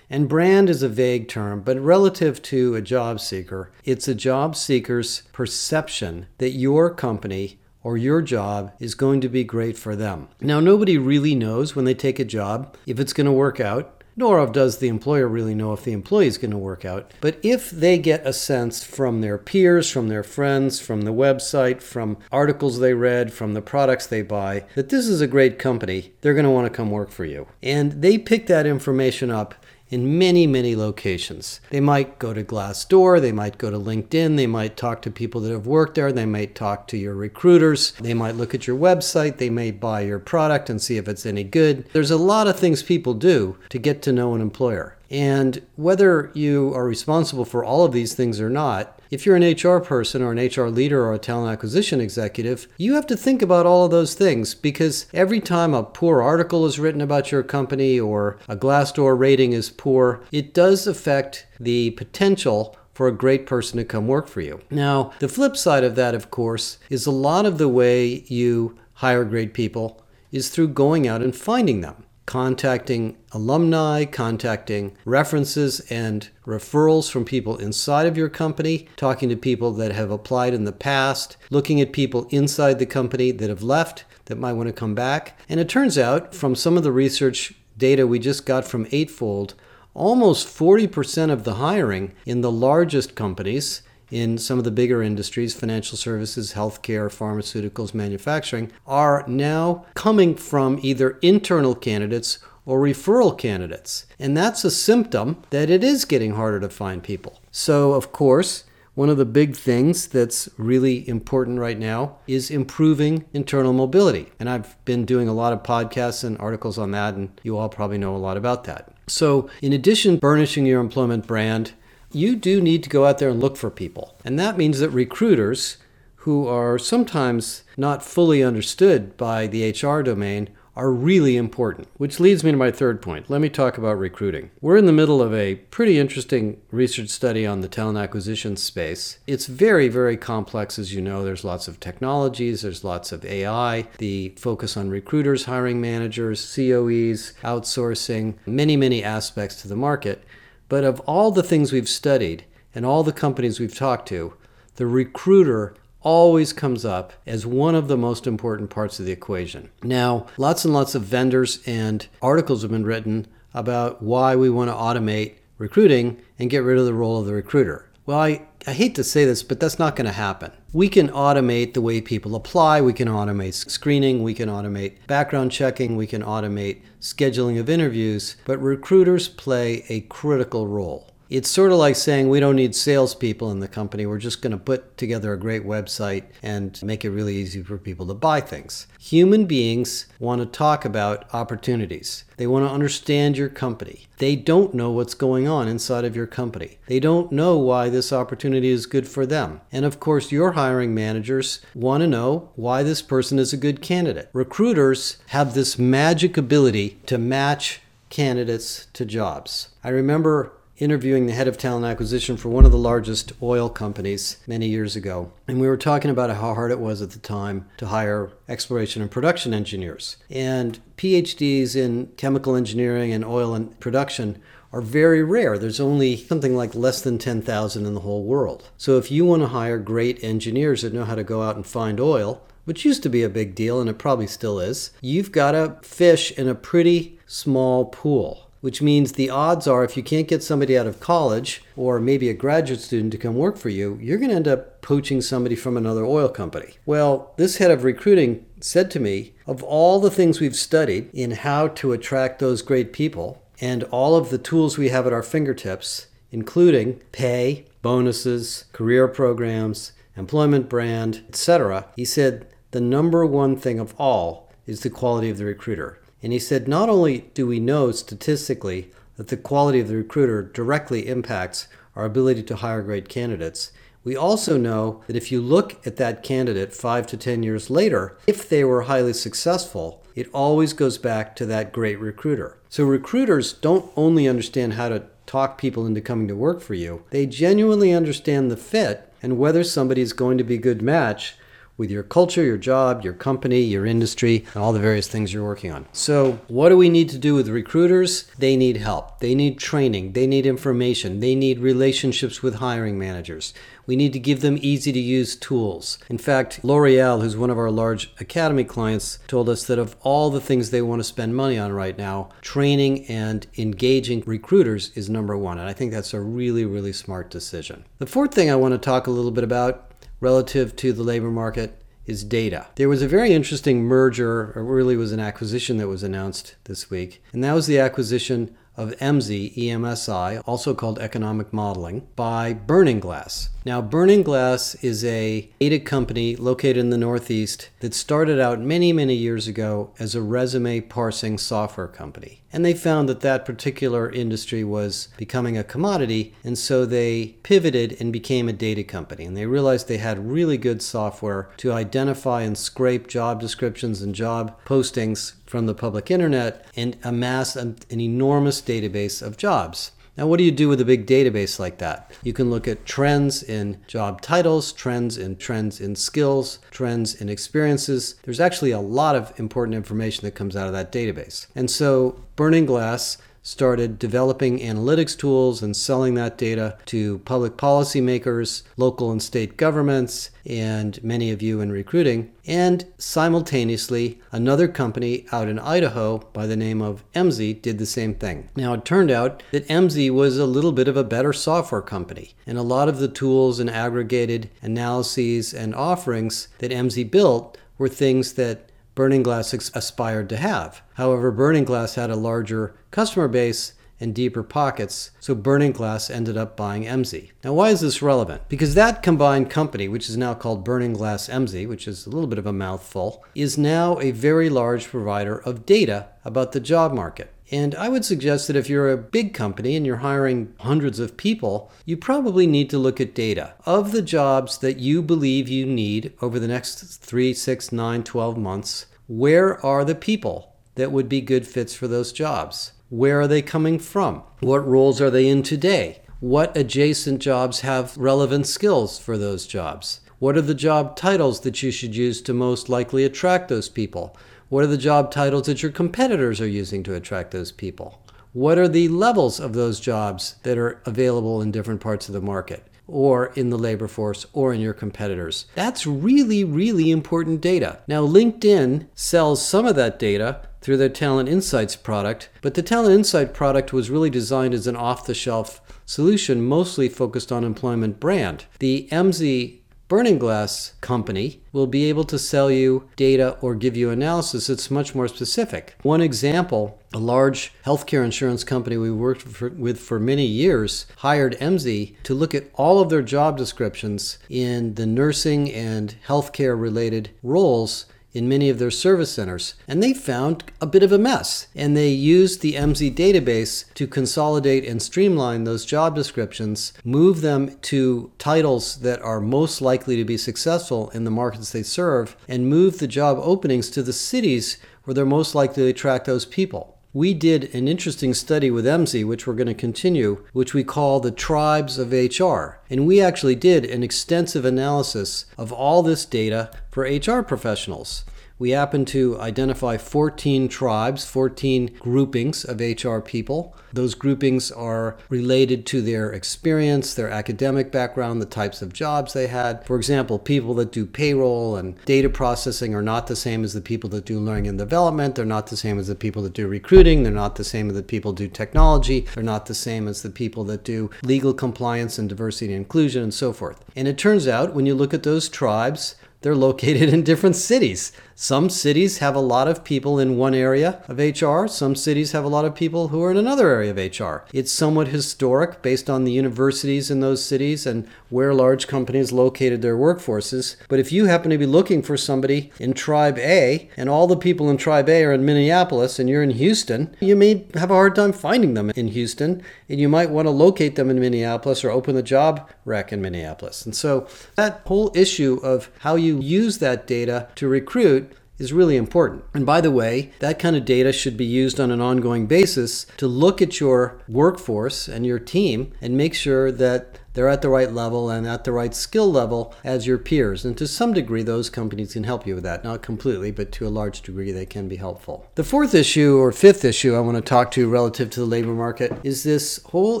And 0.10 0.28
brand 0.28 0.70
is 0.70 0.82
a 0.82 0.88
vague 0.88 1.28
term, 1.28 1.60
but 1.60 1.78
relative 1.78 2.40
to 2.42 2.74
a 2.74 2.80
job 2.80 3.20
seeker, 3.20 3.70
it's 3.84 4.08
a 4.08 4.14
job 4.14 4.56
seeker's 4.56 5.22
perception 5.32 6.26
that 6.38 6.50
your 6.50 6.94
company 6.94 7.58
or 7.82 7.96
your 7.96 8.22
job 8.22 8.72
is 8.80 8.94
going 8.94 9.20
to 9.20 9.28
be 9.28 9.44
great 9.44 9.76
for 9.76 9.94
them. 9.94 10.28
Now, 10.40 10.60
nobody 10.60 10.96
really 10.96 11.34
knows 11.34 11.76
when 11.76 11.84
they 11.84 11.94
take 11.94 12.18
a 12.18 12.24
job 12.24 12.76
if 12.86 12.98
it's 12.98 13.12
going 13.12 13.26
to 13.26 13.32
work 13.32 13.60
out 13.60 13.97
nor 14.18 14.44
does 14.46 14.78
the 14.78 14.88
employer 14.88 15.28
really 15.28 15.54
know 15.54 15.72
if 15.72 15.84
the 15.84 15.92
employee 15.92 16.26
is 16.26 16.38
going 16.38 16.50
to 16.50 16.58
work 16.58 16.84
out. 16.84 17.14
But 17.20 17.38
if 17.42 17.70
they 17.70 17.98
get 17.98 18.26
a 18.26 18.32
sense 18.32 18.82
from 18.82 19.20
their 19.20 19.38
peers, 19.38 19.88
from 19.88 20.08
their 20.08 20.24
friends, 20.24 20.80
from 20.80 21.02
the 21.02 21.12
website, 21.12 21.80
from 21.80 22.18
articles 22.32 22.80
they 22.80 22.94
read, 22.94 23.32
from 23.32 23.54
the 23.54 23.62
products 23.62 24.08
they 24.08 24.22
buy, 24.22 24.64
that 24.74 24.88
this 24.88 25.06
is 25.06 25.20
a 25.20 25.28
great 25.28 25.58
company, 25.58 26.12
they're 26.20 26.34
going 26.34 26.44
to 26.44 26.50
want 26.50 26.66
to 26.66 26.76
come 26.76 26.90
work 26.90 27.10
for 27.10 27.24
you. 27.24 27.46
And 27.62 28.02
they 28.02 28.18
pick 28.18 28.48
that 28.48 28.66
information 28.66 29.30
up 29.30 29.54
in 29.90 30.18
many, 30.18 30.46
many 30.46 30.76
locations. 30.76 31.60
They 31.70 31.80
might 31.80 32.18
go 32.18 32.34
to 32.34 32.44
Glassdoor, 32.44 33.20
they 33.20 33.32
might 33.32 33.58
go 33.58 33.70
to 33.70 33.78
LinkedIn, 33.78 34.36
they 34.36 34.46
might 34.46 34.76
talk 34.76 35.02
to 35.02 35.10
people 35.10 35.40
that 35.42 35.52
have 35.52 35.66
worked 35.66 35.94
there, 35.94 36.12
they 36.12 36.26
might 36.26 36.54
talk 36.54 36.86
to 36.88 36.96
your 36.96 37.14
recruiters, 37.14 37.92
they 38.00 38.14
might 38.14 38.36
look 38.36 38.54
at 38.54 38.66
your 38.66 38.78
website, 38.78 39.38
they 39.38 39.50
may 39.50 39.70
buy 39.70 40.02
your 40.02 40.18
product 40.18 40.70
and 40.70 40.80
see 40.80 40.96
if 40.96 41.08
it's 41.08 41.26
any 41.26 41.44
good. 41.44 41.88
There's 41.92 42.10
a 42.10 42.16
lot 42.16 42.46
of 42.46 42.58
things 42.58 42.82
people 42.82 43.14
do 43.14 43.56
to 43.70 43.78
get 43.78 44.02
to 44.02 44.12
know 44.12 44.34
an 44.34 44.40
employer. 44.40 44.96
And 45.10 45.62
whether 45.76 46.30
you 46.34 46.72
are 46.74 46.86
responsible 46.86 47.44
for 47.46 47.64
all 47.64 47.84
of 47.84 47.92
these 47.92 48.14
things 48.14 48.40
or 48.40 48.50
not, 48.50 48.97
if 49.10 49.24
you're 49.24 49.36
an 49.36 49.42
HR 49.42 49.80
person 49.80 50.22
or 50.22 50.32
an 50.32 50.38
HR 50.38 50.68
leader 50.68 51.04
or 51.04 51.14
a 51.14 51.18
talent 51.18 51.52
acquisition 51.52 52.00
executive, 52.00 52.68
you 52.76 52.94
have 52.94 53.06
to 53.06 53.16
think 53.16 53.42
about 53.42 53.66
all 53.66 53.84
of 53.84 53.90
those 53.90 54.14
things 54.14 54.54
because 54.54 55.06
every 55.12 55.40
time 55.40 55.74
a 55.74 55.82
poor 55.82 56.20
article 56.22 56.66
is 56.66 56.78
written 56.78 57.00
about 57.00 57.32
your 57.32 57.42
company 57.42 57.98
or 57.98 58.38
a 58.48 58.56
Glassdoor 58.56 59.18
rating 59.18 59.52
is 59.52 59.70
poor, 59.70 60.22
it 60.32 60.54
does 60.54 60.86
affect 60.86 61.46
the 61.58 61.90
potential 61.92 62.76
for 62.92 63.06
a 63.06 63.12
great 63.12 63.46
person 63.46 63.78
to 63.78 63.84
come 63.84 64.08
work 64.08 64.26
for 64.26 64.40
you. 64.40 64.60
Now, 64.70 65.12
the 65.20 65.28
flip 65.28 65.56
side 65.56 65.84
of 65.84 65.94
that, 65.94 66.14
of 66.14 66.30
course, 66.30 66.78
is 66.90 67.06
a 67.06 67.12
lot 67.12 67.46
of 67.46 67.58
the 67.58 67.68
way 67.68 68.24
you 68.26 68.76
hire 68.94 69.24
great 69.24 69.54
people 69.54 70.04
is 70.32 70.50
through 70.50 70.68
going 70.68 71.06
out 71.06 71.22
and 71.22 71.34
finding 71.34 71.80
them 71.80 72.04
contacting 72.28 73.16
alumni, 73.32 74.04
contacting 74.04 74.94
references 75.06 75.80
and 75.88 76.28
referrals 76.46 77.10
from 77.10 77.24
people 77.24 77.56
inside 77.56 78.06
of 78.06 78.18
your 78.18 78.28
company, 78.28 78.86
talking 78.98 79.30
to 79.30 79.34
people 79.34 79.72
that 79.72 79.92
have 79.92 80.10
applied 80.10 80.52
in 80.52 80.64
the 80.64 80.70
past, 80.70 81.38
looking 81.48 81.80
at 81.80 81.90
people 81.90 82.28
inside 82.28 82.78
the 82.78 82.84
company 82.84 83.30
that 83.30 83.48
have 83.48 83.62
left 83.62 84.04
that 84.26 84.36
might 84.36 84.52
want 84.52 84.66
to 84.66 84.74
come 84.74 84.94
back. 84.94 85.40
And 85.48 85.58
it 85.58 85.70
turns 85.70 85.96
out 85.96 86.34
from 86.34 86.54
some 86.54 86.76
of 86.76 86.82
the 86.82 86.92
research 86.92 87.54
data 87.78 88.06
we 88.06 88.18
just 88.18 88.44
got 88.44 88.66
from 88.66 88.86
Eightfold, 88.92 89.54
almost 89.94 90.48
40% 90.48 91.30
of 91.30 91.44
the 91.44 91.54
hiring 91.54 92.12
in 92.26 92.42
the 92.42 92.52
largest 92.52 93.14
companies 93.14 93.80
in 94.10 94.38
some 94.38 94.58
of 94.58 94.64
the 94.64 94.70
bigger 94.70 95.02
industries, 95.02 95.54
financial 95.54 95.96
services, 95.96 96.54
healthcare, 96.54 97.08
pharmaceuticals, 97.08 97.94
manufacturing, 97.94 98.70
are 98.86 99.24
now 99.26 99.84
coming 99.94 100.34
from 100.34 100.78
either 100.82 101.18
internal 101.22 101.74
candidates 101.74 102.38
or 102.64 102.80
referral 102.80 103.36
candidates. 103.36 104.06
And 104.18 104.36
that's 104.36 104.64
a 104.64 104.70
symptom 104.70 105.42
that 105.50 105.70
it 105.70 105.82
is 105.82 106.04
getting 106.04 106.34
harder 106.34 106.60
to 106.60 106.68
find 106.68 107.02
people. 107.02 107.40
So, 107.50 107.94
of 107.94 108.12
course, 108.12 108.64
one 108.98 109.08
of 109.08 109.16
the 109.16 109.24
big 109.24 109.54
things 109.54 110.08
that's 110.08 110.48
really 110.58 111.08
important 111.08 111.60
right 111.60 111.78
now 111.78 112.16
is 112.26 112.50
improving 112.50 113.24
internal 113.32 113.72
mobility. 113.72 114.26
And 114.40 114.50
I've 114.50 114.76
been 114.84 115.04
doing 115.04 115.28
a 115.28 115.32
lot 115.32 115.52
of 115.52 115.62
podcasts 115.62 116.24
and 116.24 116.36
articles 116.38 116.78
on 116.78 116.90
that, 116.90 117.14
and 117.14 117.30
you 117.44 117.56
all 117.56 117.68
probably 117.68 117.96
know 117.96 118.16
a 118.16 118.18
lot 118.18 118.36
about 118.36 118.64
that. 118.64 118.92
So, 119.06 119.48
in 119.62 119.72
addition 119.72 120.16
burnishing 120.16 120.66
your 120.66 120.80
employment 120.80 121.28
brand, 121.28 121.74
you 122.12 122.36
do 122.36 122.60
need 122.60 122.82
to 122.82 122.90
go 122.90 123.06
out 123.06 123.18
there 123.18 123.30
and 123.30 123.40
look 123.40 123.56
for 123.56 123.70
people. 123.70 124.16
And 124.24 124.38
that 124.38 124.56
means 124.56 124.80
that 124.80 124.90
recruiters 124.90 125.78
who 126.22 126.46
are 126.46 126.78
sometimes 126.78 127.62
not 127.76 128.02
fully 128.02 128.42
understood 128.42 129.16
by 129.16 129.46
the 129.46 129.70
HR 129.70 130.02
domain 130.02 130.50
are 130.78 130.92
really 130.92 131.36
important. 131.36 131.88
Which 131.96 132.20
leads 132.20 132.44
me 132.44 132.52
to 132.52 132.56
my 132.56 132.70
third 132.70 133.02
point. 133.02 133.28
Let 133.28 133.40
me 133.40 133.48
talk 133.48 133.78
about 133.78 133.98
recruiting. 133.98 134.52
We're 134.60 134.76
in 134.76 134.86
the 134.86 134.92
middle 134.92 135.20
of 135.20 135.34
a 135.34 135.56
pretty 135.56 135.98
interesting 135.98 136.60
research 136.70 137.08
study 137.08 137.44
on 137.44 137.62
the 137.62 137.68
talent 137.68 137.98
acquisition 137.98 138.56
space. 138.56 139.18
It's 139.26 139.46
very, 139.46 139.88
very 139.88 140.16
complex, 140.16 140.78
as 140.78 140.94
you 140.94 141.00
know. 141.00 141.24
There's 141.24 141.42
lots 141.42 141.66
of 141.66 141.80
technologies, 141.80 142.62
there's 142.62 142.84
lots 142.84 143.10
of 143.10 143.24
AI, 143.24 143.88
the 143.98 144.34
focus 144.38 144.76
on 144.76 144.88
recruiters, 144.88 145.46
hiring 145.46 145.80
managers, 145.80 146.40
COEs, 146.54 147.32
outsourcing, 147.42 148.34
many, 148.46 148.76
many 148.76 149.02
aspects 149.02 149.60
to 149.62 149.68
the 149.68 149.76
market. 149.76 150.22
But 150.68 150.84
of 150.84 151.00
all 151.00 151.30
the 151.30 151.42
things 151.42 151.72
we've 151.72 151.88
studied 151.88 152.44
and 152.74 152.84
all 152.84 153.02
the 153.02 153.12
companies 153.12 153.58
we've 153.58 153.76
talked 153.76 154.08
to, 154.08 154.34
the 154.76 154.86
recruiter 154.86 155.74
always 156.00 156.52
comes 156.52 156.84
up 156.84 157.12
as 157.26 157.44
one 157.44 157.74
of 157.74 157.88
the 157.88 157.96
most 157.96 158.26
important 158.26 158.70
parts 158.70 159.00
of 159.00 159.06
the 159.06 159.12
equation. 159.12 159.70
Now, 159.82 160.26
lots 160.36 160.64
and 160.64 160.72
lots 160.72 160.94
of 160.94 161.02
vendors 161.02 161.60
and 161.66 162.06
articles 162.22 162.62
have 162.62 162.70
been 162.70 162.84
written 162.84 163.26
about 163.52 164.02
why 164.02 164.36
we 164.36 164.48
want 164.50 164.70
to 164.70 164.74
automate 164.74 165.34
recruiting 165.56 166.20
and 166.38 166.50
get 166.50 166.62
rid 166.62 166.78
of 166.78 166.84
the 166.84 166.94
role 166.94 167.18
of 167.18 167.26
the 167.26 167.34
recruiter. 167.34 167.90
Well, 168.06 168.20
I, 168.20 168.46
I 168.66 168.72
hate 168.72 168.94
to 168.94 169.04
say 169.04 169.24
this, 169.24 169.42
but 169.42 169.58
that's 169.60 169.78
not 169.78 169.96
going 169.96 170.06
to 170.06 170.12
happen. 170.12 170.52
We 170.72 170.90
can 170.90 171.08
automate 171.08 171.72
the 171.72 171.80
way 171.80 172.02
people 172.02 172.36
apply, 172.36 172.82
we 172.82 172.92
can 172.92 173.08
automate 173.08 173.54
screening, 173.54 174.22
we 174.22 174.34
can 174.34 174.50
automate 174.50 174.96
background 175.06 175.50
checking, 175.50 175.96
we 175.96 176.06
can 176.06 176.22
automate 176.22 176.82
scheduling 177.00 177.58
of 177.58 177.70
interviews, 177.70 178.36
but 178.44 178.60
recruiters 178.60 179.28
play 179.28 179.86
a 179.88 180.02
critical 180.02 180.66
role. 180.66 181.07
It's 181.30 181.50
sort 181.50 181.72
of 181.72 181.78
like 181.78 181.94
saying 181.96 182.28
we 182.28 182.40
don't 182.40 182.56
need 182.56 182.74
salespeople 182.74 183.50
in 183.50 183.60
the 183.60 183.68
company. 183.68 184.06
We're 184.06 184.16
just 184.16 184.40
going 184.40 184.52
to 184.52 184.56
put 184.56 184.96
together 184.96 185.34
a 185.34 185.38
great 185.38 185.66
website 185.66 186.24
and 186.42 186.82
make 186.82 187.04
it 187.04 187.10
really 187.10 187.36
easy 187.36 187.62
for 187.62 187.76
people 187.76 188.06
to 188.06 188.14
buy 188.14 188.40
things. 188.40 188.86
Human 188.98 189.44
beings 189.44 190.06
want 190.18 190.40
to 190.40 190.46
talk 190.46 190.86
about 190.86 191.32
opportunities. 191.34 192.24
They 192.38 192.46
want 192.46 192.66
to 192.66 192.72
understand 192.72 193.36
your 193.36 193.50
company. 193.50 194.06
They 194.16 194.36
don't 194.36 194.72
know 194.72 194.90
what's 194.90 195.12
going 195.12 195.46
on 195.46 195.68
inside 195.68 196.06
of 196.06 196.16
your 196.16 196.26
company. 196.26 196.78
They 196.86 196.98
don't 196.98 197.30
know 197.30 197.58
why 197.58 197.90
this 197.90 198.10
opportunity 198.10 198.70
is 198.70 198.86
good 198.86 199.06
for 199.06 199.26
them. 199.26 199.60
And 199.70 199.84
of 199.84 200.00
course, 200.00 200.32
your 200.32 200.52
hiring 200.52 200.94
managers 200.94 201.60
want 201.74 202.00
to 202.00 202.06
know 202.06 202.50
why 202.56 202.82
this 202.82 203.02
person 203.02 203.38
is 203.38 203.52
a 203.52 203.58
good 203.58 203.82
candidate. 203.82 204.30
Recruiters 204.32 205.18
have 205.28 205.52
this 205.52 205.78
magic 205.78 206.38
ability 206.38 206.98
to 207.04 207.18
match 207.18 207.82
candidates 208.08 208.86
to 208.94 209.04
jobs. 209.04 209.68
I 209.84 209.90
remember 209.90 210.52
interviewing 210.78 211.26
the 211.26 211.32
head 211.32 211.48
of 211.48 211.58
talent 211.58 211.84
acquisition 211.84 212.36
for 212.36 212.48
one 212.48 212.64
of 212.64 212.72
the 212.72 212.78
largest 212.78 213.32
oil 213.42 213.68
companies 213.68 214.38
many 214.46 214.68
years 214.68 214.96
ago. 214.96 215.32
And 215.46 215.60
we 215.60 215.66
were 215.66 215.76
talking 215.76 216.10
about 216.10 216.30
how 216.30 216.54
hard 216.54 216.70
it 216.70 216.80
was 216.80 217.02
at 217.02 217.10
the 217.10 217.18
time 217.18 217.68
to 217.78 217.86
hire 217.86 218.30
exploration 218.48 219.02
and 219.02 219.10
production 219.10 219.52
engineers. 219.52 220.16
And 220.30 220.78
PhDs 220.96 221.74
in 221.74 222.08
chemical 222.16 222.54
engineering 222.54 223.12
and 223.12 223.24
oil 223.24 223.54
and 223.54 223.78
production 223.80 224.40
are 224.72 224.82
very 224.82 225.22
rare. 225.22 225.58
There's 225.58 225.80
only 225.80 226.16
something 226.16 226.54
like 226.54 226.74
less 226.74 227.00
than 227.00 227.18
10,000 227.18 227.86
in 227.86 227.94
the 227.94 228.00
whole 228.00 228.24
world. 228.24 228.68
So 228.76 228.98
if 228.98 229.10
you 229.10 229.24
want 229.24 229.42
to 229.42 229.48
hire 229.48 229.78
great 229.78 230.22
engineers 230.22 230.82
that 230.82 230.92
know 230.92 231.04
how 231.04 231.14
to 231.14 231.24
go 231.24 231.42
out 231.42 231.56
and 231.56 231.66
find 231.66 231.98
oil, 231.98 232.42
which 232.64 232.84
used 232.84 233.02
to 233.02 233.08
be 233.08 233.22
a 233.22 233.30
big 233.30 233.54
deal 233.54 233.80
and 233.80 233.88
it 233.88 233.98
probably 233.98 234.26
still 234.26 234.60
is, 234.60 234.90
you've 235.00 235.32
got 235.32 235.52
to 235.52 235.78
fish 235.82 236.30
in 236.32 236.48
a 236.48 236.54
pretty 236.54 237.18
small 237.26 237.86
pool 237.86 238.47
which 238.60 238.82
means 238.82 239.12
the 239.12 239.30
odds 239.30 239.66
are 239.66 239.84
if 239.84 239.96
you 239.96 240.02
can't 240.02 240.28
get 240.28 240.42
somebody 240.42 240.76
out 240.76 240.86
of 240.86 241.00
college 241.00 241.62
or 241.76 242.00
maybe 242.00 242.28
a 242.28 242.34
graduate 242.34 242.80
student 242.80 243.12
to 243.12 243.18
come 243.18 243.36
work 243.36 243.56
for 243.56 243.68
you, 243.68 243.98
you're 244.00 244.18
going 244.18 244.30
to 244.30 244.36
end 244.36 244.48
up 244.48 244.82
poaching 244.82 245.20
somebody 245.20 245.54
from 245.54 245.76
another 245.76 246.04
oil 246.04 246.28
company. 246.28 246.74
Well, 246.86 247.32
this 247.36 247.58
head 247.58 247.70
of 247.70 247.84
recruiting 247.84 248.44
said 248.60 248.90
to 248.92 249.00
me, 249.00 249.34
of 249.46 249.62
all 249.62 250.00
the 250.00 250.10
things 250.10 250.40
we've 250.40 250.56
studied 250.56 251.10
in 251.12 251.30
how 251.32 251.68
to 251.68 251.92
attract 251.92 252.38
those 252.38 252.62
great 252.62 252.92
people 252.92 253.42
and 253.60 253.84
all 253.84 254.16
of 254.16 254.30
the 254.30 254.38
tools 254.38 254.78
we 254.78 254.88
have 254.88 255.06
at 255.06 255.12
our 255.12 255.22
fingertips, 255.22 256.06
including 256.30 257.00
pay, 257.12 257.66
bonuses, 257.82 258.64
career 258.72 259.08
programs, 259.08 259.92
employment 260.16 260.68
brand, 260.68 261.24
etc., 261.28 261.86
he 261.96 262.04
said 262.04 262.46
the 262.72 262.80
number 262.80 263.24
one 263.24 263.56
thing 263.56 263.78
of 263.78 263.94
all 263.98 264.52
is 264.66 264.80
the 264.80 264.90
quality 264.90 265.30
of 265.30 265.38
the 265.38 265.44
recruiter. 265.44 265.98
And 266.22 266.32
he 266.32 266.38
said, 266.38 266.68
not 266.68 266.88
only 266.88 267.30
do 267.34 267.46
we 267.46 267.60
know 267.60 267.92
statistically 267.92 268.90
that 269.16 269.28
the 269.28 269.36
quality 269.36 269.80
of 269.80 269.88
the 269.88 269.96
recruiter 269.96 270.42
directly 270.42 271.06
impacts 271.06 271.68
our 271.94 272.04
ability 272.04 272.42
to 272.44 272.56
hire 272.56 272.82
great 272.82 273.08
candidates, 273.08 273.72
we 274.04 274.16
also 274.16 274.56
know 274.56 275.02
that 275.06 275.16
if 275.16 275.30
you 275.30 275.40
look 275.40 275.84
at 275.86 275.96
that 275.96 276.22
candidate 276.22 276.72
five 276.72 277.06
to 277.08 277.16
10 277.16 277.42
years 277.42 277.68
later, 277.68 278.16
if 278.26 278.48
they 278.48 278.64
were 278.64 278.82
highly 278.82 279.12
successful, 279.12 280.02
it 280.14 280.30
always 280.32 280.72
goes 280.72 280.98
back 280.98 281.36
to 281.36 281.46
that 281.46 281.72
great 281.72 281.98
recruiter. 281.98 282.58
So 282.68 282.84
recruiters 282.84 283.52
don't 283.52 283.90
only 283.96 284.26
understand 284.26 284.74
how 284.74 284.88
to 284.88 285.04
talk 285.26 285.58
people 285.58 285.86
into 285.86 286.00
coming 286.00 286.26
to 286.26 286.34
work 286.34 286.60
for 286.60 286.74
you, 286.74 287.04
they 287.10 287.26
genuinely 287.26 287.92
understand 287.92 288.50
the 288.50 288.56
fit 288.56 289.12
and 289.22 289.38
whether 289.38 289.62
somebody 289.62 290.00
is 290.00 290.12
going 290.12 290.38
to 290.38 290.44
be 290.44 290.54
a 290.54 290.58
good 290.58 290.80
match 290.80 291.36
with 291.78 291.90
your 291.90 292.02
culture, 292.02 292.42
your 292.42 292.58
job, 292.58 293.02
your 293.02 293.14
company, 293.14 293.60
your 293.60 293.86
industry, 293.86 294.44
and 294.52 294.62
all 294.62 294.72
the 294.72 294.80
various 294.80 295.08
things 295.08 295.32
you're 295.32 295.44
working 295.44 295.72
on. 295.72 295.86
So, 295.92 296.40
what 296.48 296.68
do 296.68 296.76
we 296.76 296.90
need 296.90 297.08
to 297.10 297.18
do 297.18 297.34
with 297.34 297.48
recruiters? 297.48 298.24
They 298.36 298.56
need 298.56 298.76
help. 298.76 299.20
They 299.20 299.34
need 299.34 299.58
training. 299.58 300.12
They 300.12 300.26
need 300.26 300.44
information. 300.44 301.20
They 301.20 301.34
need 301.34 301.60
relationships 301.60 302.42
with 302.42 302.56
hiring 302.56 302.98
managers. 302.98 303.54
We 303.86 303.96
need 303.96 304.12
to 304.12 304.18
give 304.18 304.42
them 304.42 304.58
easy 304.60 304.92
to 304.92 304.98
use 304.98 305.34
tools. 305.34 305.98
In 306.10 306.18
fact, 306.18 306.62
L'Oreal, 306.62 307.22
who's 307.22 307.38
one 307.38 307.48
of 307.48 307.56
our 307.56 307.70
large 307.70 308.12
academy 308.20 308.64
clients, 308.64 309.18
told 309.28 309.48
us 309.48 309.64
that 309.64 309.78
of 309.78 309.96
all 310.02 310.28
the 310.28 310.42
things 310.42 310.68
they 310.68 310.82
want 310.82 311.00
to 311.00 311.04
spend 311.04 311.34
money 311.34 311.56
on 311.56 311.72
right 311.72 311.96
now, 311.96 312.28
training 312.42 313.06
and 313.06 313.46
engaging 313.56 314.22
recruiters 314.26 314.90
is 314.94 315.08
number 315.08 315.38
one. 315.38 315.58
And 315.58 315.68
I 315.68 315.72
think 315.72 315.92
that's 315.92 316.12
a 316.12 316.20
really, 316.20 316.66
really 316.66 316.92
smart 316.92 317.30
decision. 317.30 317.86
The 317.98 318.06
fourth 318.06 318.34
thing 318.34 318.50
I 318.50 318.56
want 318.56 318.72
to 318.72 318.78
talk 318.78 319.06
a 319.06 319.10
little 319.10 319.30
bit 319.30 319.44
about 319.44 319.87
relative 320.20 320.76
to 320.76 320.92
the 320.92 321.02
labor 321.02 321.30
market 321.30 321.82
is 322.06 322.24
data. 322.24 322.66
There 322.76 322.88
was 322.88 323.02
a 323.02 323.08
very 323.08 323.32
interesting 323.32 323.82
merger, 323.82 324.52
or 324.56 324.64
really 324.64 324.96
was 324.96 325.12
an 325.12 325.20
acquisition 325.20 325.76
that 325.76 325.88
was 325.88 326.02
announced 326.02 326.56
this 326.64 326.90
week, 326.90 327.22
and 327.32 327.44
that 327.44 327.52
was 327.52 327.66
the 327.66 327.78
acquisition 327.78 328.56
of 328.78 328.96
EMSI, 328.98 329.56
EMSI, 329.56 330.40
also 330.46 330.72
called 330.72 331.00
economic 331.00 331.52
modeling, 331.52 332.06
by 332.14 332.52
Burning 332.54 333.00
Glass. 333.00 333.48
Now, 333.64 333.82
Burning 333.82 334.22
Glass 334.22 334.76
is 334.76 335.04
a 335.04 335.50
data 335.60 335.80
company 335.80 336.36
located 336.36 336.76
in 336.76 336.90
the 336.90 336.96
Northeast 336.96 337.70
that 337.80 337.92
started 337.92 338.38
out 338.40 338.60
many, 338.60 338.92
many 338.92 339.14
years 339.14 339.48
ago 339.48 339.92
as 339.98 340.14
a 340.14 340.22
resume 340.22 340.80
parsing 340.80 341.38
software 341.38 341.88
company. 341.88 342.42
And 342.52 342.64
they 342.64 342.74
found 342.74 343.08
that 343.08 343.20
that 343.20 343.44
particular 343.44 344.10
industry 344.10 344.64
was 344.64 345.08
becoming 345.16 345.58
a 345.58 345.64
commodity, 345.64 346.34
and 346.42 346.56
so 346.56 346.86
they 346.86 347.36
pivoted 347.42 347.96
and 348.00 348.12
became 348.12 348.48
a 348.48 348.54
data 348.54 348.82
company. 348.82 349.24
And 349.26 349.36
they 349.36 349.46
realized 349.46 349.86
they 349.86 349.98
had 349.98 350.30
really 350.30 350.56
good 350.56 350.80
software 350.80 351.50
to 351.58 351.72
identify 351.72 352.42
and 352.42 352.56
scrape 352.56 353.06
job 353.06 353.40
descriptions 353.40 354.00
and 354.00 354.14
job 354.14 354.58
postings 354.64 355.34
from 355.46 355.66
the 355.66 355.74
public 355.74 356.10
internet 356.10 356.64
and 356.74 356.96
amass 357.04 357.54
an, 357.56 357.76
enormous 357.90 358.62
database 358.62 359.20
of 359.20 359.36
jobs. 359.36 359.92
Now, 360.18 360.26
what 360.26 360.38
do 360.38 360.44
you 360.44 360.50
do 360.50 360.68
with 360.68 360.80
a 360.80 360.84
big 360.84 361.06
database 361.06 361.60
like 361.60 361.78
that? 361.78 362.10
You 362.24 362.32
can 362.32 362.50
look 362.50 362.66
at 362.66 362.84
trends 362.84 363.40
in 363.40 363.80
job 363.86 364.20
titles, 364.20 364.72
trends 364.72 365.16
in 365.16 365.36
trends 365.36 365.80
in 365.80 365.94
skills, 365.94 366.58
trends 366.72 367.14
in 367.14 367.28
experiences. 367.28 368.16
There's 368.24 368.40
actually 368.40 368.72
a 368.72 368.80
lot 368.80 369.14
of 369.14 369.32
important 369.38 369.76
information 369.76 370.24
that 370.24 370.32
comes 370.34 370.56
out 370.56 370.66
of 370.66 370.72
that 370.72 370.90
database. 370.90 371.46
And 371.54 371.70
so, 371.70 372.24
Burning 372.34 372.66
Glass 372.66 373.18
started 373.48 373.98
developing 373.98 374.58
analytics 374.58 375.16
tools 375.16 375.62
and 375.62 375.74
selling 375.74 376.12
that 376.12 376.36
data 376.36 376.76
to 376.84 377.18
public 377.20 377.56
policymakers, 377.56 378.62
local 378.76 379.10
and 379.10 379.22
state 379.22 379.56
governments, 379.56 380.28
and 380.44 381.02
many 381.02 381.30
of 381.30 381.40
you 381.40 381.62
in 381.62 381.72
recruiting. 381.72 382.30
And 382.46 382.84
simultaneously, 382.98 384.20
another 384.30 384.68
company 384.68 385.24
out 385.32 385.48
in 385.48 385.58
Idaho 385.58 386.18
by 386.34 386.46
the 386.46 386.58
name 386.58 386.82
of 386.82 387.02
EMSI 387.14 387.62
did 387.62 387.78
the 387.78 387.86
same 387.86 388.14
thing. 388.14 388.50
Now, 388.54 388.74
it 388.74 388.84
turned 388.84 389.10
out 389.10 389.42
that 389.50 389.66
EMSI 389.68 390.10
was 390.10 390.36
a 390.36 390.44
little 390.44 390.72
bit 390.72 390.86
of 390.86 390.98
a 390.98 391.02
better 391.02 391.32
software 391.32 391.80
company, 391.80 392.34
and 392.46 392.58
a 392.58 392.62
lot 392.62 392.90
of 392.90 392.98
the 392.98 393.08
tools 393.08 393.60
and 393.60 393.70
aggregated 393.70 394.50
analyses 394.60 395.54
and 395.54 395.74
offerings 395.74 396.48
that 396.58 396.70
EMSI 396.70 397.10
built 397.10 397.56
were 397.78 397.88
things 397.88 398.34
that 398.34 398.67
Burning 398.98 399.22
Glass 399.22 399.52
aspired 399.76 400.28
to 400.28 400.36
have. 400.36 400.82
However, 400.94 401.30
Burning 401.30 401.62
Glass 401.62 401.94
had 401.94 402.10
a 402.10 402.16
larger 402.16 402.74
customer 402.90 403.28
base 403.28 403.74
and 404.00 404.12
deeper 404.12 404.42
pockets, 404.42 405.12
so 405.20 405.36
Burning 405.36 405.70
Glass 405.70 406.10
ended 406.10 406.36
up 406.36 406.56
buying 406.56 406.82
EMSI. 406.82 407.30
Now, 407.44 407.52
why 407.52 407.68
is 407.68 407.80
this 407.80 408.02
relevant? 408.02 408.48
Because 408.48 408.74
that 408.74 409.04
combined 409.04 409.50
company, 409.50 409.86
which 409.86 410.08
is 410.08 410.16
now 410.16 410.34
called 410.34 410.64
Burning 410.64 410.94
Glass 410.94 411.28
EMSI, 411.28 411.68
which 411.68 411.86
is 411.86 412.06
a 412.06 412.10
little 412.10 412.26
bit 412.26 412.40
of 412.40 412.46
a 412.46 412.52
mouthful, 412.52 413.24
is 413.36 413.56
now 413.56 414.00
a 414.00 414.10
very 414.10 414.50
large 414.50 414.88
provider 414.88 415.38
of 415.38 415.64
data 415.64 416.08
about 416.24 416.50
the 416.50 416.58
job 416.58 416.92
market. 416.92 417.32
And 417.50 417.74
I 417.76 417.88
would 417.88 418.04
suggest 418.04 418.46
that 418.46 418.56
if 418.56 418.68
you're 418.68 418.90
a 418.90 418.98
big 418.98 419.32
company 419.32 419.74
and 419.74 419.86
you're 419.86 419.96
hiring 419.98 420.52
hundreds 420.60 420.98
of 420.98 421.16
people, 421.16 421.70
you 421.86 421.96
probably 421.96 422.46
need 422.46 422.68
to 422.70 422.78
look 422.78 423.00
at 423.00 423.14
data 423.14 423.54
of 423.64 423.92
the 423.92 424.02
jobs 424.02 424.58
that 424.58 424.78
you 424.78 425.00
believe 425.00 425.48
you 425.48 425.64
need 425.64 426.12
over 426.20 426.38
the 426.38 426.48
next 426.48 426.80
three, 427.00 427.32
six, 427.32 427.72
nine, 427.72 428.02
12 428.02 428.36
months. 428.36 428.86
Where 429.08 429.64
are 429.64 429.86
the 429.86 429.94
people 429.94 430.54
that 430.74 430.92
would 430.92 431.08
be 431.08 431.22
good 431.22 431.46
fits 431.46 431.74
for 431.74 431.88
those 431.88 432.12
jobs? 432.12 432.72
Where 432.90 433.18
are 433.22 433.26
they 433.26 433.40
coming 433.40 433.78
from? 433.78 434.22
What 434.40 434.68
roles 434.68 435.00
are 435.00 435.08
they 435.08 435.28
in 435.28 435.42
today? 435.42 436.02
What 436.20 436.54
adjacent 436.54 437.22
jobs 437.22 437.60
have 437.60 437.96
relevant 437.96 438.46
skills 438.46 438.98
for 438.98 439.16
those 439.16 439.46
jobs? 439.46 440.02
What 440.18 440.36
are 440.36 440.42
the 440.42 440.54
job 440.54 440.94
titles 440.94 441.40
that 441.40 441.62
you 441.62 441.70
should 441.70 441.96
use 441.96 442.20
to 442.20 442.34
most 442.34 442.68
likely 442.68 443.02
attract 443.02 443.48
those 443.48 443.70
people? 443.70 444.14
What 444.50 444.62
are 444.62 444.66
the 444.66 444.76
job 444.76 445.10
titles 445.10 445.46
that 445.46 445.62
your 445.62 445.72
competitors 445.72 446.38
are 446.42 446.46
using 446.46 446.82
to 446.82 446.94
attract 446.94 447.30
those 447.30 447.50
people? 447.50 448.02
What 448.34 448.58
are 448.58 448.68
the 448.68 448.88
levels 448.88 449.40
of 449.40 449.54
those 449.54 449.80
jobs 449.80 450.36
that 450.42 450.58
are 450.58 450.82
available 450.84 451.40
in 451.40 451.50
different 451.50 451.80
parts 451.80 452.10
of 452.10 452.12
the 452.12 452.20
market? 452.20 452.62
Or 452.88 453.26
in 453.34 453.50
the 453.50 453.58
labor 453.58 453.86
force 453.86 454.26
or 454.32 454.52
in 454.52 454.60
your 454.60 454.72
competitors. 454.72 455.46
That's 455.54 455.86
really, 455.86 456.42
really 456.42 456.90
important 456.90 457.40
data. 457.40 457.80
Now, 457.86 458.04
LinkedIn 458.04 458.86
sells 458.94 459.46
some 459.46 459.66
of 459.66 459.76
that 459.76 459.98
data 459.98 460.40
through 460.60 460.78
their 460.78 460.88
Talent 460.88 461.28
Insights 461.28 461.76
product, 461.76 462.30
but 462.42 462.54
the 462.54 462.62
Talent 462.62 462.94
Insight 462.94 463.32
product 463.32 463.72
was 463.72 463.90
really 463.90 464.10
designed 464.10 464.54
as 464.54 464.66
an 464.66 464.74
off 464.74 465.06
the 465.06 465.14
shelf 465.14 465.60
solution, 465.86 466.42
mostly 466.42 466.88
focused 466.88 467.30
on 467.30 467.44
employment 467.44 468.00
brand. 468.00 468.46
The 468.58 468.88
Emsi 468.90 469.57
Burning 469.88 470.18
Glass 470.18 470.74
company 470.82 471.40
will 471.50 471.66
be 471.66 471.88
able 471.88 472.04
to 472.04 472.18
sell 472.18 472.50
you 472.50 472.86
data 472.96 473.38
or 473.40 473.54
give 473.54 473.74
you 473.74 473.88
analysis 473.88 474.48
that's 474.48 474.70
much 474.70 474.94
more 474.94 475.08
specific. 475.08 475.76
One 475.82 476.02
example 476.02 476.78
a 476.92 476.98
large 476.98 477.54
healthcare 477.64 478.04
insurance 478.04 478.44
company 478.44 478.76
we 478.76 478.90
worked 478.90 479.22
for, 479.22 479.48
with 479.48 479.78
for 479.80 479.98
many 479.98 480.26
years 480.26 480.84
hired 480.98 481.38
Emsi 481.38 481.96
to 482.02 482.14
look 482.14 482.34
at 482.34 482.50
all 482.54 482.80
of 482.80 482.90
their 482.90 483.00
job 483.00 483.38
descriptions 483.38 484.18
in 484.28 484.74
the 484.74 484.86
nursing 484.86 485.50
and 485.50 485.96
healthcare 486.06 486.60
related 486.60 487.10
roles 487.22 487.86
in 488.12 488.28
many 488.28 488.48
of 488.48 488.58
their 488.58 488.70
service 488.70 489.12
centers, 489.12 489.54
and 489.66 489.82
they 489.82 489.92
found 489.92 490.44
a 490.60 490.66
bit 490.66 490.82
of 490.82 490.92
a 490.92 490.98
mess. 490.98 491.46
And 491.54 491.76
they 491.76 491.88
used 491.88 492.40
the 492.40 492.54
Emsi 492.54 492.94
database 492.94 493.72
to 493.74 493.86
consolidate 493.86 494.64
and 494.64 494.80
streamline 494.80 495.44
those 495.44 495.66
job 495.66 495.94
descriptions, 495.94 496.72
move 496.84 497.20
them 497.20 497.56
to 497.62 498.10
titles 498.18 498.76
that 498.80 499.00
are 499.02 499.20
most 499.20 499.60
likely 499.60 499.96
to 499.96 500.04
be 500.04 500.16
successful 500.16 500.90
in 500.90 501.04
the 501.04 501.10
markets 501.10 501.52
they 501.52 501.62
serve, 501.62 502.16
and 502.26 502.48
move 502.48 502.78
the 502.78 502.88
job 502.88 503.18
openings 503.20 503.70
to 503.70 503.82
the 503.82 503.92
cities 503.92 504.58
where 504.84 504.94
they're 504.94 505.04
most 505.04 505.34
likely 505.34 505.64
to 505.64 505.68
attract 505.68 506.06
those 506.06 506.24
people 506.24 506.77
we 506.98 507.14
did 507.14 507.54
an 507.54 507.68
interesting 507.68 508.12
study 508.12 508.50
with 508.50 508.64
Emsi, 508.64 509.06
which 509.06 509.24
we're 509.24 509.34
going 509.34 509.46
to 509.46 509.54
continue, 509.54 510.24
which 510.32 510.52
we 510.52 510.64
call 510.64 510.98
the 510.98 511.12
tribes 511.12 511.78
of 511.78 511.92
HR. 511.92 512.58
And 512.68 512.88
we 512.88 513.00
actually 513.00 513.36
did 513.36 513.64
an 513.64 513.84
extensive 513.84 514.44
analysis 514.44 515.24
of 515.38 515.52
all 515.52 515.84
this 515.84 516.04
data 516.04 516.50
for 516.72 516.82
HR 516.82 517.22
professionals 517.22 518.04
we 518.38 518.50
happen 518.50 518.84
to 518.86 519.20
identify 519.20 519.76
14 519.76 520.48
tribes, 520.48 521.04
14 521.04 521.76
groupings 521.80 522.44
of 522.44 522.60
HR 522.60 523.00
people. 523.00 523.56
Those 523.72 523.94
groupings 523.94 524.50
are 524.50 524.96
related 525.08 525.66
to 525.66 525.82
their 525.82 526.12
experience, 526.12 526.94
their 526.94 527.10
academic 527.10 527.72
background, 527.72 528.22
the 528.22 528.26
types 528.26 528.62
of 528.62 528.72
jobs 528.72 529.12
they 529.12 529.26
had. 529.26 529.66
For 529.66 529.76
example, 529.76 530.18
people 530.18 530.54
that 530.54 530.72
do 530.72 530.86
payroll 530.86 531.56
and 531.56 531.82
data 531.84 532.08
processing 532.08 532.74
are 532.74 532.82
not 532.82 533.08
the 533.08 533.16
same 533.16 533.44
as 533.44 533.52
the 533.52 533.60
people 533.60 533.90
that 533.90 534.04
do 534.04 534.20
learning 534.20 534.46
and 534.46 534.58
development. 534.58 535.16
They're 535.16 535.24
not 535.24 535.48
the 535.48 535.56
same 535.56 535.78
as 535.78 535.88
the 535.88 535.94
people 535.94 536.22
that 536.22 536.32
do 536.32 536.46
recruiting. 536.46 537.02
They're 537.02 537.12
not 537.12 537.36
the 537.36 537.44
same 537.44 537.68
as 537.68 537.76
the 537.76 537.82
people 537.82 538.12
that 538.12 538.18
do 538.18 538.28
technology. 538.28 539.06
They're 539.14 539.24
not 539.24 539.46
the 539.46 539.54
same 539.54 539.88
as 539.88 540.02
the 540.02 540.10
people 540.10 540.44
that 540.44 540.64
do 540.64 540.90
legal 541.02 541.34
compliance 541.34 541.98
and 541.98 542.08
diversity 542.08 542.52
and 542.52 542.62
inclusion 542.62 543.02
and 543.02 543.12
so 543.12 543.32
forth. 543.32 543.64
And 543.76 543.88
it 543.88 543.98
turns 543.98 544.28
out 544.28 544.54
when 544.54 544.66
you 544.66 544.74
look 544.74 544.94
at 544.94 545.02
those 545.02 545.28
tribes, 545.28 545.96
they're 546.20 546.34
located 546.34 546.88
in 546.92 547.02
different 547.02 547.36
cities. 547.36 547.92
Some 548.20 548.50
cities 548.50 548.98
have 548.98 549.14
a 549.14 549.20
lot 549.20 549.46
of 549.46 549.62
people 549.62 550.00
in 550.00 550.16
one 550.16 550.34
area 550.34 550.82
of 550.88 550.98
HR. 550.98 551.46
Some 551.46 551.76
cities 551.76 552.10
have 552.10 552.24
a 552.24 552.28
lot 552.28 552.44
of 552.44 552.52
people 552.52 552.88
who 552.88 553.00
are 553.00 553.12
in 553.12 553.16
another 553.16 553.48
area 553.48 553.70
of 553.70 553.76
HR. 553.76 554.26
It's 554.32 554.50
somewhat 554.50 554.88
historic 554.88 555.62
based 555.62 555.88
on 555.88 556.02
the 556.02 556.10
universities 556.10 556.90
in 556.90 556.98
those 556.98 557.24
cities 557.24 557.64
and 557.64 557.86
where 558.10 558.34
large 558.34 558.66
companies 558.66 559.12
located 559.12 559.62
their 559.62 559.76
workforces. 559.76 560.56
But 560.66 560.80
if 560.80 560.90
you 560.90 561.04
happen 561.04 561.30
to 561.30 561.38
be 561.38 561.46
looking 561.46 561.80
for 561.80 561.96
somebody 561.96 562.50
in 562.58 562.74
Tribe 562.74 563.18
A 563.18 563.70
and 563.76 563.88
all 563.88 564.08
the 564.08 564.16
people 564.16 564.50
in 564.50 564.56
Tribe 564.56 564.88
A 564.88 565.04
are 565.04 565.12
in 565.12 565.24
Minneapolis 565.24 566.00
and 566.00 566.08
you're 566.08 566.24
in 566.24 566.30
Houston, 566.30 566.96
you 566.98 567.14
may 567.14 567.46
have 567.54 567.70
a 567.70 567.74
hard 567.74 567.94
time 567.94 568.12
finding 568.12 568.54
them 568.54 568.70
in 568.70 568.88
Houston 568.88 569.44
and 569.68 569.78
you 569.78 569.88
might 569.88 570.10
want 570.10 570.26
to 570.26 570.30
locate 570.30 570.74
them 570.74 570.90
in 570.90 570.98
Minneapolis 570.98 571.62
or 571.62 571.70
open 571.70 571.94
the 571.94 572.02
job 572.02 572.50
rec 572.64 572.92
in 572.92 573.00
Minneapolis. 573.00 573.64
And 573.64 573.76
so 573.76 574.08
that 574.34 574.62
whole 574.66 574.90
issue 574.96 575.38
of 575.44 575.70
how 575.78 575.94
you 575.94 576.18
use 576.18 576.58
that 576.58 576.88
data 576.88 577.28
to 577.36 577.46
recruit 577.46 578.07
is 578.38 578.52
really 578.52 578.76
important. 578.76 579.24
And 579.34 579.44
by 579.44 579.60
the 579.60 579.70
way, 579.70 580.12
that 580.20 580.38
kind 580.38 580.56
of 580.56 580.64
data 580.64 580.92
should 580.92 581.16
be 581.16 581.24
used 581.24 581.58
on 581.58 581.70
an 581.70 581.80
ongoing 581.80 582.26
basis 582.26 582.86
to 582.96 583.06
look 583.06 583.42
at 583.42 583.60
your 583.60 584.00
workforce 584.08 584.88
and 584.88 585.04
your 585.04 585.18
team 585.18 585.72
and 585.80 585.96
make 585.96 586.14
sure 586.14 586.52
that 586.52 586.98
they're 587.18 587.26
at 587.26 587.42
the 587.42 587.48
right 587.48 587.72
level 587.72 588.10
and 588.10 588.28
at 588.28 588.44
the 588.44 588.52
right 588.52 588.72
skill 588.72 589.10
level 589.10 589.52
as 589.64 589.88
your 589.88 589.98
peers. 589.98 590.44
And 590.44 590.56
to 590.56 590.68
some 590.68 590.92
degree, 590.92 591.24
those 591.24 591.50
companies 591.50 591.94
can 591.94 592.04
help 592.04 592.28
you 592.28 592.36
with 592.36 592.44
that. 592.44 592.62
Not 592.62 592.80
completely, 592.80 593.32
but 593.32 593.50
to 593.50 593.66
a 593.66 593.68
large 593.68 594.02
degree, 594.02 594.30
they 594.30 594.46
can 594.46 594.68
be 594.68 594.76
helpful. 594.76 595.28
The 595.34 595.42
fourth 595.42 595.74
issue 595.74 596.16
or 596.16 596.30
fifth 596.30 596.64
issue 596.64 596.94
I 596.94 597.00
want 597.00 597.16
to 597.16 597.20
talk 597.20 597.50
to 597.52 597.68
relative 597.68 598.10
to 598.10 598.20
the 598.20 598.26
labor 598.26 598.54
market 598.54 598.92
is 599.02 599.24
this 599.24 599.60
whole 599.64 600.00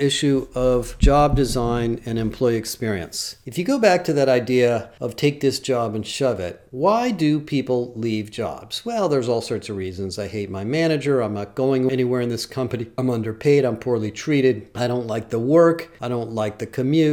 issue 0.00 0.48
of 0.56 0.98
job 0.98 1.36
design 1.36 2.00
and 2.04 2.18
employee 2.18 2.56
experience. 2.56 3.36
If 3.46 3.58
you 3.58 3.64
go 3.64 3.78
back 3.78 4.02
to 4.04 4.12
that 4.14 4.28
idea 4.28 4.90
of 5.00 5.14
take 5.14 5.40
this 5.40 5.60
job 5.60 5.94
and 5.94 6.04
shove 6.04 6.40
it, 6.40 6.66
why 6.72 7.12
do 7.12 7.38
people 7.38 7.92
leave 7.94 8.32
jobs? 8.32 8.84
Well, 8.84 9.08
there's 9.08 9.28
all 9.28 9.40
sorts 9.40 9.68
of 9.68 9.76
reasons. 9.76 10.18
I 10.18 10.26
hate 10.26 10.50
my 10.50 10.64
manager. 10.64 11.20
I'm 11.20 11.34
not 11.34 11.54
going 11.54 11.92
anywhere 11.92 12.22
in 12.22 12.28
this 12.28 12.44
company. 12.44 12.88
I'm 12.98 13.08
underpaid. 13.08 13.64
I'm 13.64 13.76
poorly 13.76 14.10
treated. 14.10 14.68
I 14.74 14.88
don't 14.88 15.06
like 15.06 15.30
the 15.30 15.38
work. 15.38 15.96
I 16.00 16.08
don't 16.08 16.32
like 16.32 16.58
the 16.58 16.66
commute 16.66 17.03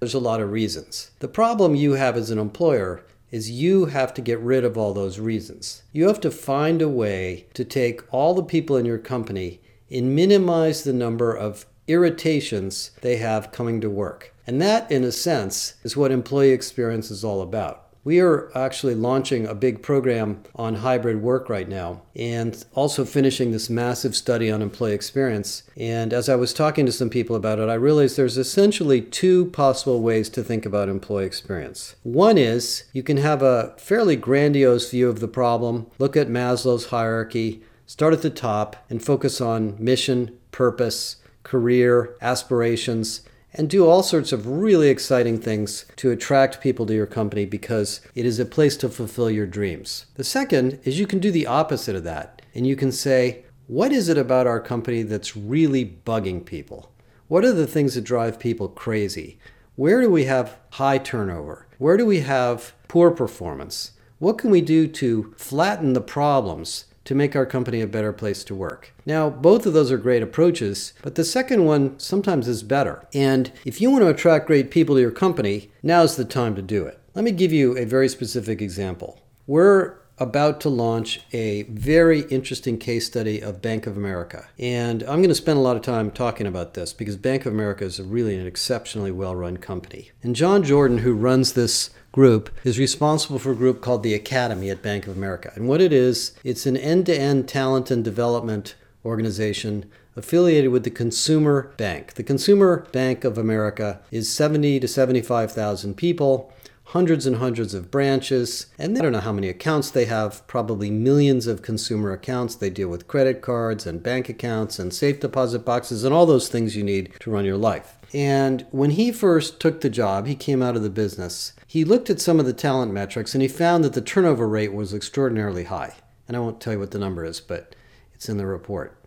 There's 0.00 0.14
a 0.14 0.18
lot 0.18 0.40
of 0.40 0.50
reasons. 0.50 1.10
The 1.20 1.28
problem 1.28 1.74
you 1.74 1.92
have 1.92 2.16
as 2.16 2.30
an 2.30 2.38
employer 2.38 3.04
is 3.30 3.50
you 3.50 3.86
have 3.86 4.14
to 4.14 4.22
get 4.22 4.38
rid 4.40 4.64
of 4.64 4.78
all 4.78 4.94
those 4.94 5.18
reasons. 5.18 5.82
You 5.92 6.06
have 6.06 6.20
to 6.20 6.30
find 6.30 6.80
a 6.80 6.88
way 6.88 7.46
to 7.54 7.64
take 7.64 8.02
all 8.12 8.34
the 8.34 8.42
people 8.42 8.76
in 8.76 8.86
your 8.86 8.98
company 8.98 9.60
and 9.90 10.14
minimize 10.14 10.84
the 10.84 10.92
number 10.92 11.34
of 11.34 11.66
irritations 11.86 12.92
they 13.00 13.16
have 13.16 13.52
coming 13.52 13.80
to 13.80 13.90
work. 13.90 14.34
And 14.46 14.60
that, 14.62 14.90
in 14.90 15.04
a 15.04 15.12
sense, 15.12 15.74
is 15.82 15.96
what 15.96 16.12
employee 16.12 16.50
experience 16.50 17.10
is 17.10 17.24
all 17.24 17.42
about. 17.42 17.85
We 18.06 18.20
are 18.20 18.56
actually 18.56 18.94
launching 18.94 19.48
a 19.48 19.54
big 19.56 19.82
program 19.82 20.44
on 20.54 20.76
hybrid 20.76 21.22
work 21.22 21.48
right 21.48 21.68
now 21.68 22.02
and 22.14 22.64
also 22.72 23.04
finishing 23.04 23.50
this 23.50 23.68
massive 23.68 24.14
study 24.14 24.48
on 24.48 24.62
employee 24.62 24.94
experience. 24.94 25.64
And 25.76 26.12
as 26.12 26.28
I 26.28 26.36
was 26.36 26.54
talking 26.54 26.86
to 26.86 26.92
some 26.92 27.10
people 27.10 27.34
about 27.34 27.58
it, 27.58 27.68
I 27.68 27.74
realized 27.74 28.16
there's 28.16 28.38
essentially 28.38 29.00
two 29.00 29.46
possible 29.46 30.02
ways 30.02 30.28
to 30.28 30.44
think 30.44 30.64
about 30.64 30.88
employee 30.88 31.26
experience. 31.26 31.96
One 32.04 32.38
is 32.38 32.84
you 32.92 33.02
can 33.02 33.16
have 33.16 33.42
a 33.42 33.74
fairly 33.76 34.14
grandiose 34.14 34.88
view 34.88 35.08
of 35.08 35.18
the 35.18 35.26
problem, 35.26 35.88
look 35.98 36.16
at 36.16 36.28
Maslow's 36.28 36.86
hierarchy, 36.90 37.60
start 37.86 38.12
at 38.12 38.22
the 38.22 38.30
top, 38.30 38.76
and 38.88 39.04
focus 39.04 39.40
on 39.40 39.74
mission, 39.80 40.38
purpose, 40.52 41.16
career, 41.42 42.14
aspirations 42.22 43.22
and 43.56 43.70
do 43.70 43.86
all 43.86 44.02
sorts 44.02 44.32
of 44.32 44.46
really 44.46 44.88
exciting 44.88 45.40
things 45.40 45.86
to 45.96 46.10
attract 46.10 46.60
people 46.60 46.86
to 46.86 46.94
your 46.94 47.06
company 47.06 47.46
because 47.46 48.00
it 48.14 48.26
is 48.26 48.38
a 48.38 48.44
place 48.44 48.76
to 48.76 48.88
fulfill 48.88 49.30
your 49.30 49.46
dreams. 49.46 50.06
The 50.14 50.24
second 50.24 50.78
is 50.84 50.98
you 50.98 51.06
can 51.06 51.18
do 51.18 51.30
the 51.30 51.46
opposite 51.46 51.96
of 51.96 52.04
that 52.04 52.42
and 52.54 52.66
you 52.66 52.76
can 52.76 52.92
say, 52.92 53.44
what 53.66 53.92
is 53.92 54.08
it 54.08 54.18
about 54.18 54.46
our 54.46 54.60
company 54.60 55.02
that's 55.02 55.36
really 55.36 55.98
bugging 56.04 56.44
people? 56.44 56.92
What 57.28 57.44
are 57.44 57.52
the 57.52 57.66
things 57.66 57.94
that 57.94 58.02
drive 58.02 58.38
people 58.38 58.68
crazy? 58.68 59.38
Where 59.74 60.00
do 60.00 60.10
we 60.10 60.24
have 60.24 60.58
high 60.70 60.98
turnover? 60.98 61.66
Where 61.78 61.96
do 61.96 62.06
we 62.06 62.20
have 62.20 62.72
poor 62.88 63.10
performance? 63.10 63.92
What 64.18 64.38
can 64.38 64.50
we 64.50 64.60
do 64.60 64.86
to 64.86 65.34
flatten 65.36 65.92
the 65.92 66.00
problems 66.00 66.86
to 67.06 67.14
make 67.14 67.34
our 67.34 67.46
company 67.46 67.80
a 67.80 67.86
better 67.86 68.12
place 68.12 68.44
to 68.44 68.54
work. 68.54 68.92
Now, 69.04 69.30
both 69.30 69.66
of 69.66 69.72
those 69.72 69.90
are 69.90 69.98
great 69.98 70.22
approaches, 70.22 70.92
but 71.02 71.14
the 71.14 71.24
second 71.24 71.64
one 71.64 71.98
sometimes 71.98 72.48
is 72.48 72.62
better. 72.62 73.06
And 73.14 73.52
if 73.64 73.80
you 73.80 73.90
want 73.90 74.02
to 74.02 74.08
attract 74.08 74.46
great 74.46 74.70
people 74.70 74.96
to 74.96 75.00
your 75.00 75.10
company, 75.10 75.70
now's 75.82 76.16
the 76.16 76.24
time 76.24 76.54
to 76.56 76.62
do 76.62 76.84
it. 76.84 77.00
Let 77.14 77.24
me 77.24 77.32
give 77.32 77.52
you 77.52 77.76
a 77.78 77.84
very 77.84 78.08
specific 78.08 78.60
example. 78.60 79.22
We're 79.46 79.96
about 80.18 80.60
to 80.62 80.68
launch 80.68 81.20
a 81.32 81.64
very 81.64 82.20
interesting 82.22 82.78
case 82.78 83.06
study 83.06 83.40
of 83.40 83.60
Bank 83.60 83.86
of 83.86 83.96
America. 83.96 84.48
And 84.58 85.02
I'm 85.02 85.18
going 85.18 85.28
to 85.28 85.34
spend 85.34 85.58
a 85.58 85.62
lot 85.62 85.76
of 85.76 85.82
time 85.82 86.10
talking 86.10 86.46
about 86.46 86.74
this 86.74 86.92
because 86.92 87.16
Bank 87.16 87.44
of 87.44 87.52
America 87.52 87.84
is 87.84 88.00
really 88.00 88.36
an 88.36 88.46
exceptionally 88.46 89.10
well 89.10 89.36
run 89.36 89.58
company. 89.58 90.10
And 90.22 90.34
John 90.34 90.62
Jordan, 90.62 90.98
who 90.98 91.14
runs 91.14 91.52
this 91.52 91.90
group 92.16 92.48
is 92.64 92.78
responsible 92.78 93.38
for 93.38 93.52
a 93.52 93.54
group 93.54 93.82
called 93.82 94.02
the 94.02 94.14
Academy 94.14 94.70
at 94.70 94.80
Bank 94.80 95.06
of 95.06 95.14
America. 95.14 95.52
And 95.54 95.68
what 95.68 95.82
it 95.82 95.92
is, 95.92 96.32
it's 96.42 96.64
an 96.64 96.74
end 96.74 97.04
to 97.06 97.14
end 97.14 97.46
talent 97.46 97.90
and 97.90 98.02
development 98.02 98.74
organization 99.04 99.84
affiliated 100.16 100.70
with 100.70 100.84
the 100.84 100.90
Consumer 100.90 101.74
Bank. 101.76 102.14
The 102.14 102.22
Consumer 102.22 102.86
Bank 102.90 103.24
of 103.24 103.36
America 103.36 104.00
is 104.10 104.32
70 104.32 104.80
to 104.80 104.88
75,000 104.88 105.94
people, 105.94 106.50
hundreds 106.84 107.26
and 107.26 107.36
hundreds 107.36 107.74
of 107.74 107.90
branches, 107.90 108.68
and 108.78 108.96
I 108.96 109.02
don't 109.02 109.12
know 109.12 109.20
how 109.20 109.32
many 109.32 109.50
accounts 109.50 109.90
they 109.90 110.06
have, 110.06 110.46
probably 110.46 110.90
millions 110.90 111.46
of 111.46 111.60
consumer 111.60 112.12
accounts. 112.12 112.54
They 112.54 112.70
deal 112.70 112.88
with 112.88 113.08
credit 113.08 113.42
cards 113.42 113.86
and 113.86 114.02
bank 114.02 114.30
accounts 114.30 114.78
and 114.78 114.94
safe 114.94 115.20
deposit 115.20 115.66
boxes 115.66 116.02
and 116.02 116.14
all 116.14 116.24
those 116.24 116.48
things 116.48 116.76
you 116.76 116.82
need 116.82 117.12
to 117.20 117.30
run 117.30 117.44
your 117.44 117.58
life. 117.58 117.98
And 118.16 118.64
when 118.70 118.92
he 118.92 119.12
first 119.12 119.60
took 119.60 119.82
the 119.82 119.90
job, 119.90 120.26
he 120.26 120.34
came 120.34 120.62
out 120.62 120.74
of 120.74 120.82
the 120.82 120.88
business. 120.88 121.52
He 121.66 121.84
looked 121.84 122.08
at 122.08 122.18
some 122.18 122.40
of 122.40 122.46
the 122.46 122.54
talent 122.54 122.90
metrics 122.90 123.34
and 123.34 123.42
he 123.42 123.48
found 123.48 123.84
that 123.84 123.92
the 123.92 124.00
turnover 124.00 124.48
rate 124.48 124.72
was 124.72 124.94
extraordinarily 124.94 125.64
high. 125.64 125.96
And 126.26 126.34
I 126.34 126.40
won't 126.40 126.58
tell 126.58 126.72
you 126.72 126.78
what 126.78 126.92
the 126.92 126.98
number 126.98 127.26
is, 127.26 127.40
but 127.40 127.76
it's 128.14 128.30
in 128.30 128.38
the 128.38 128.46
report. 128.46 128.98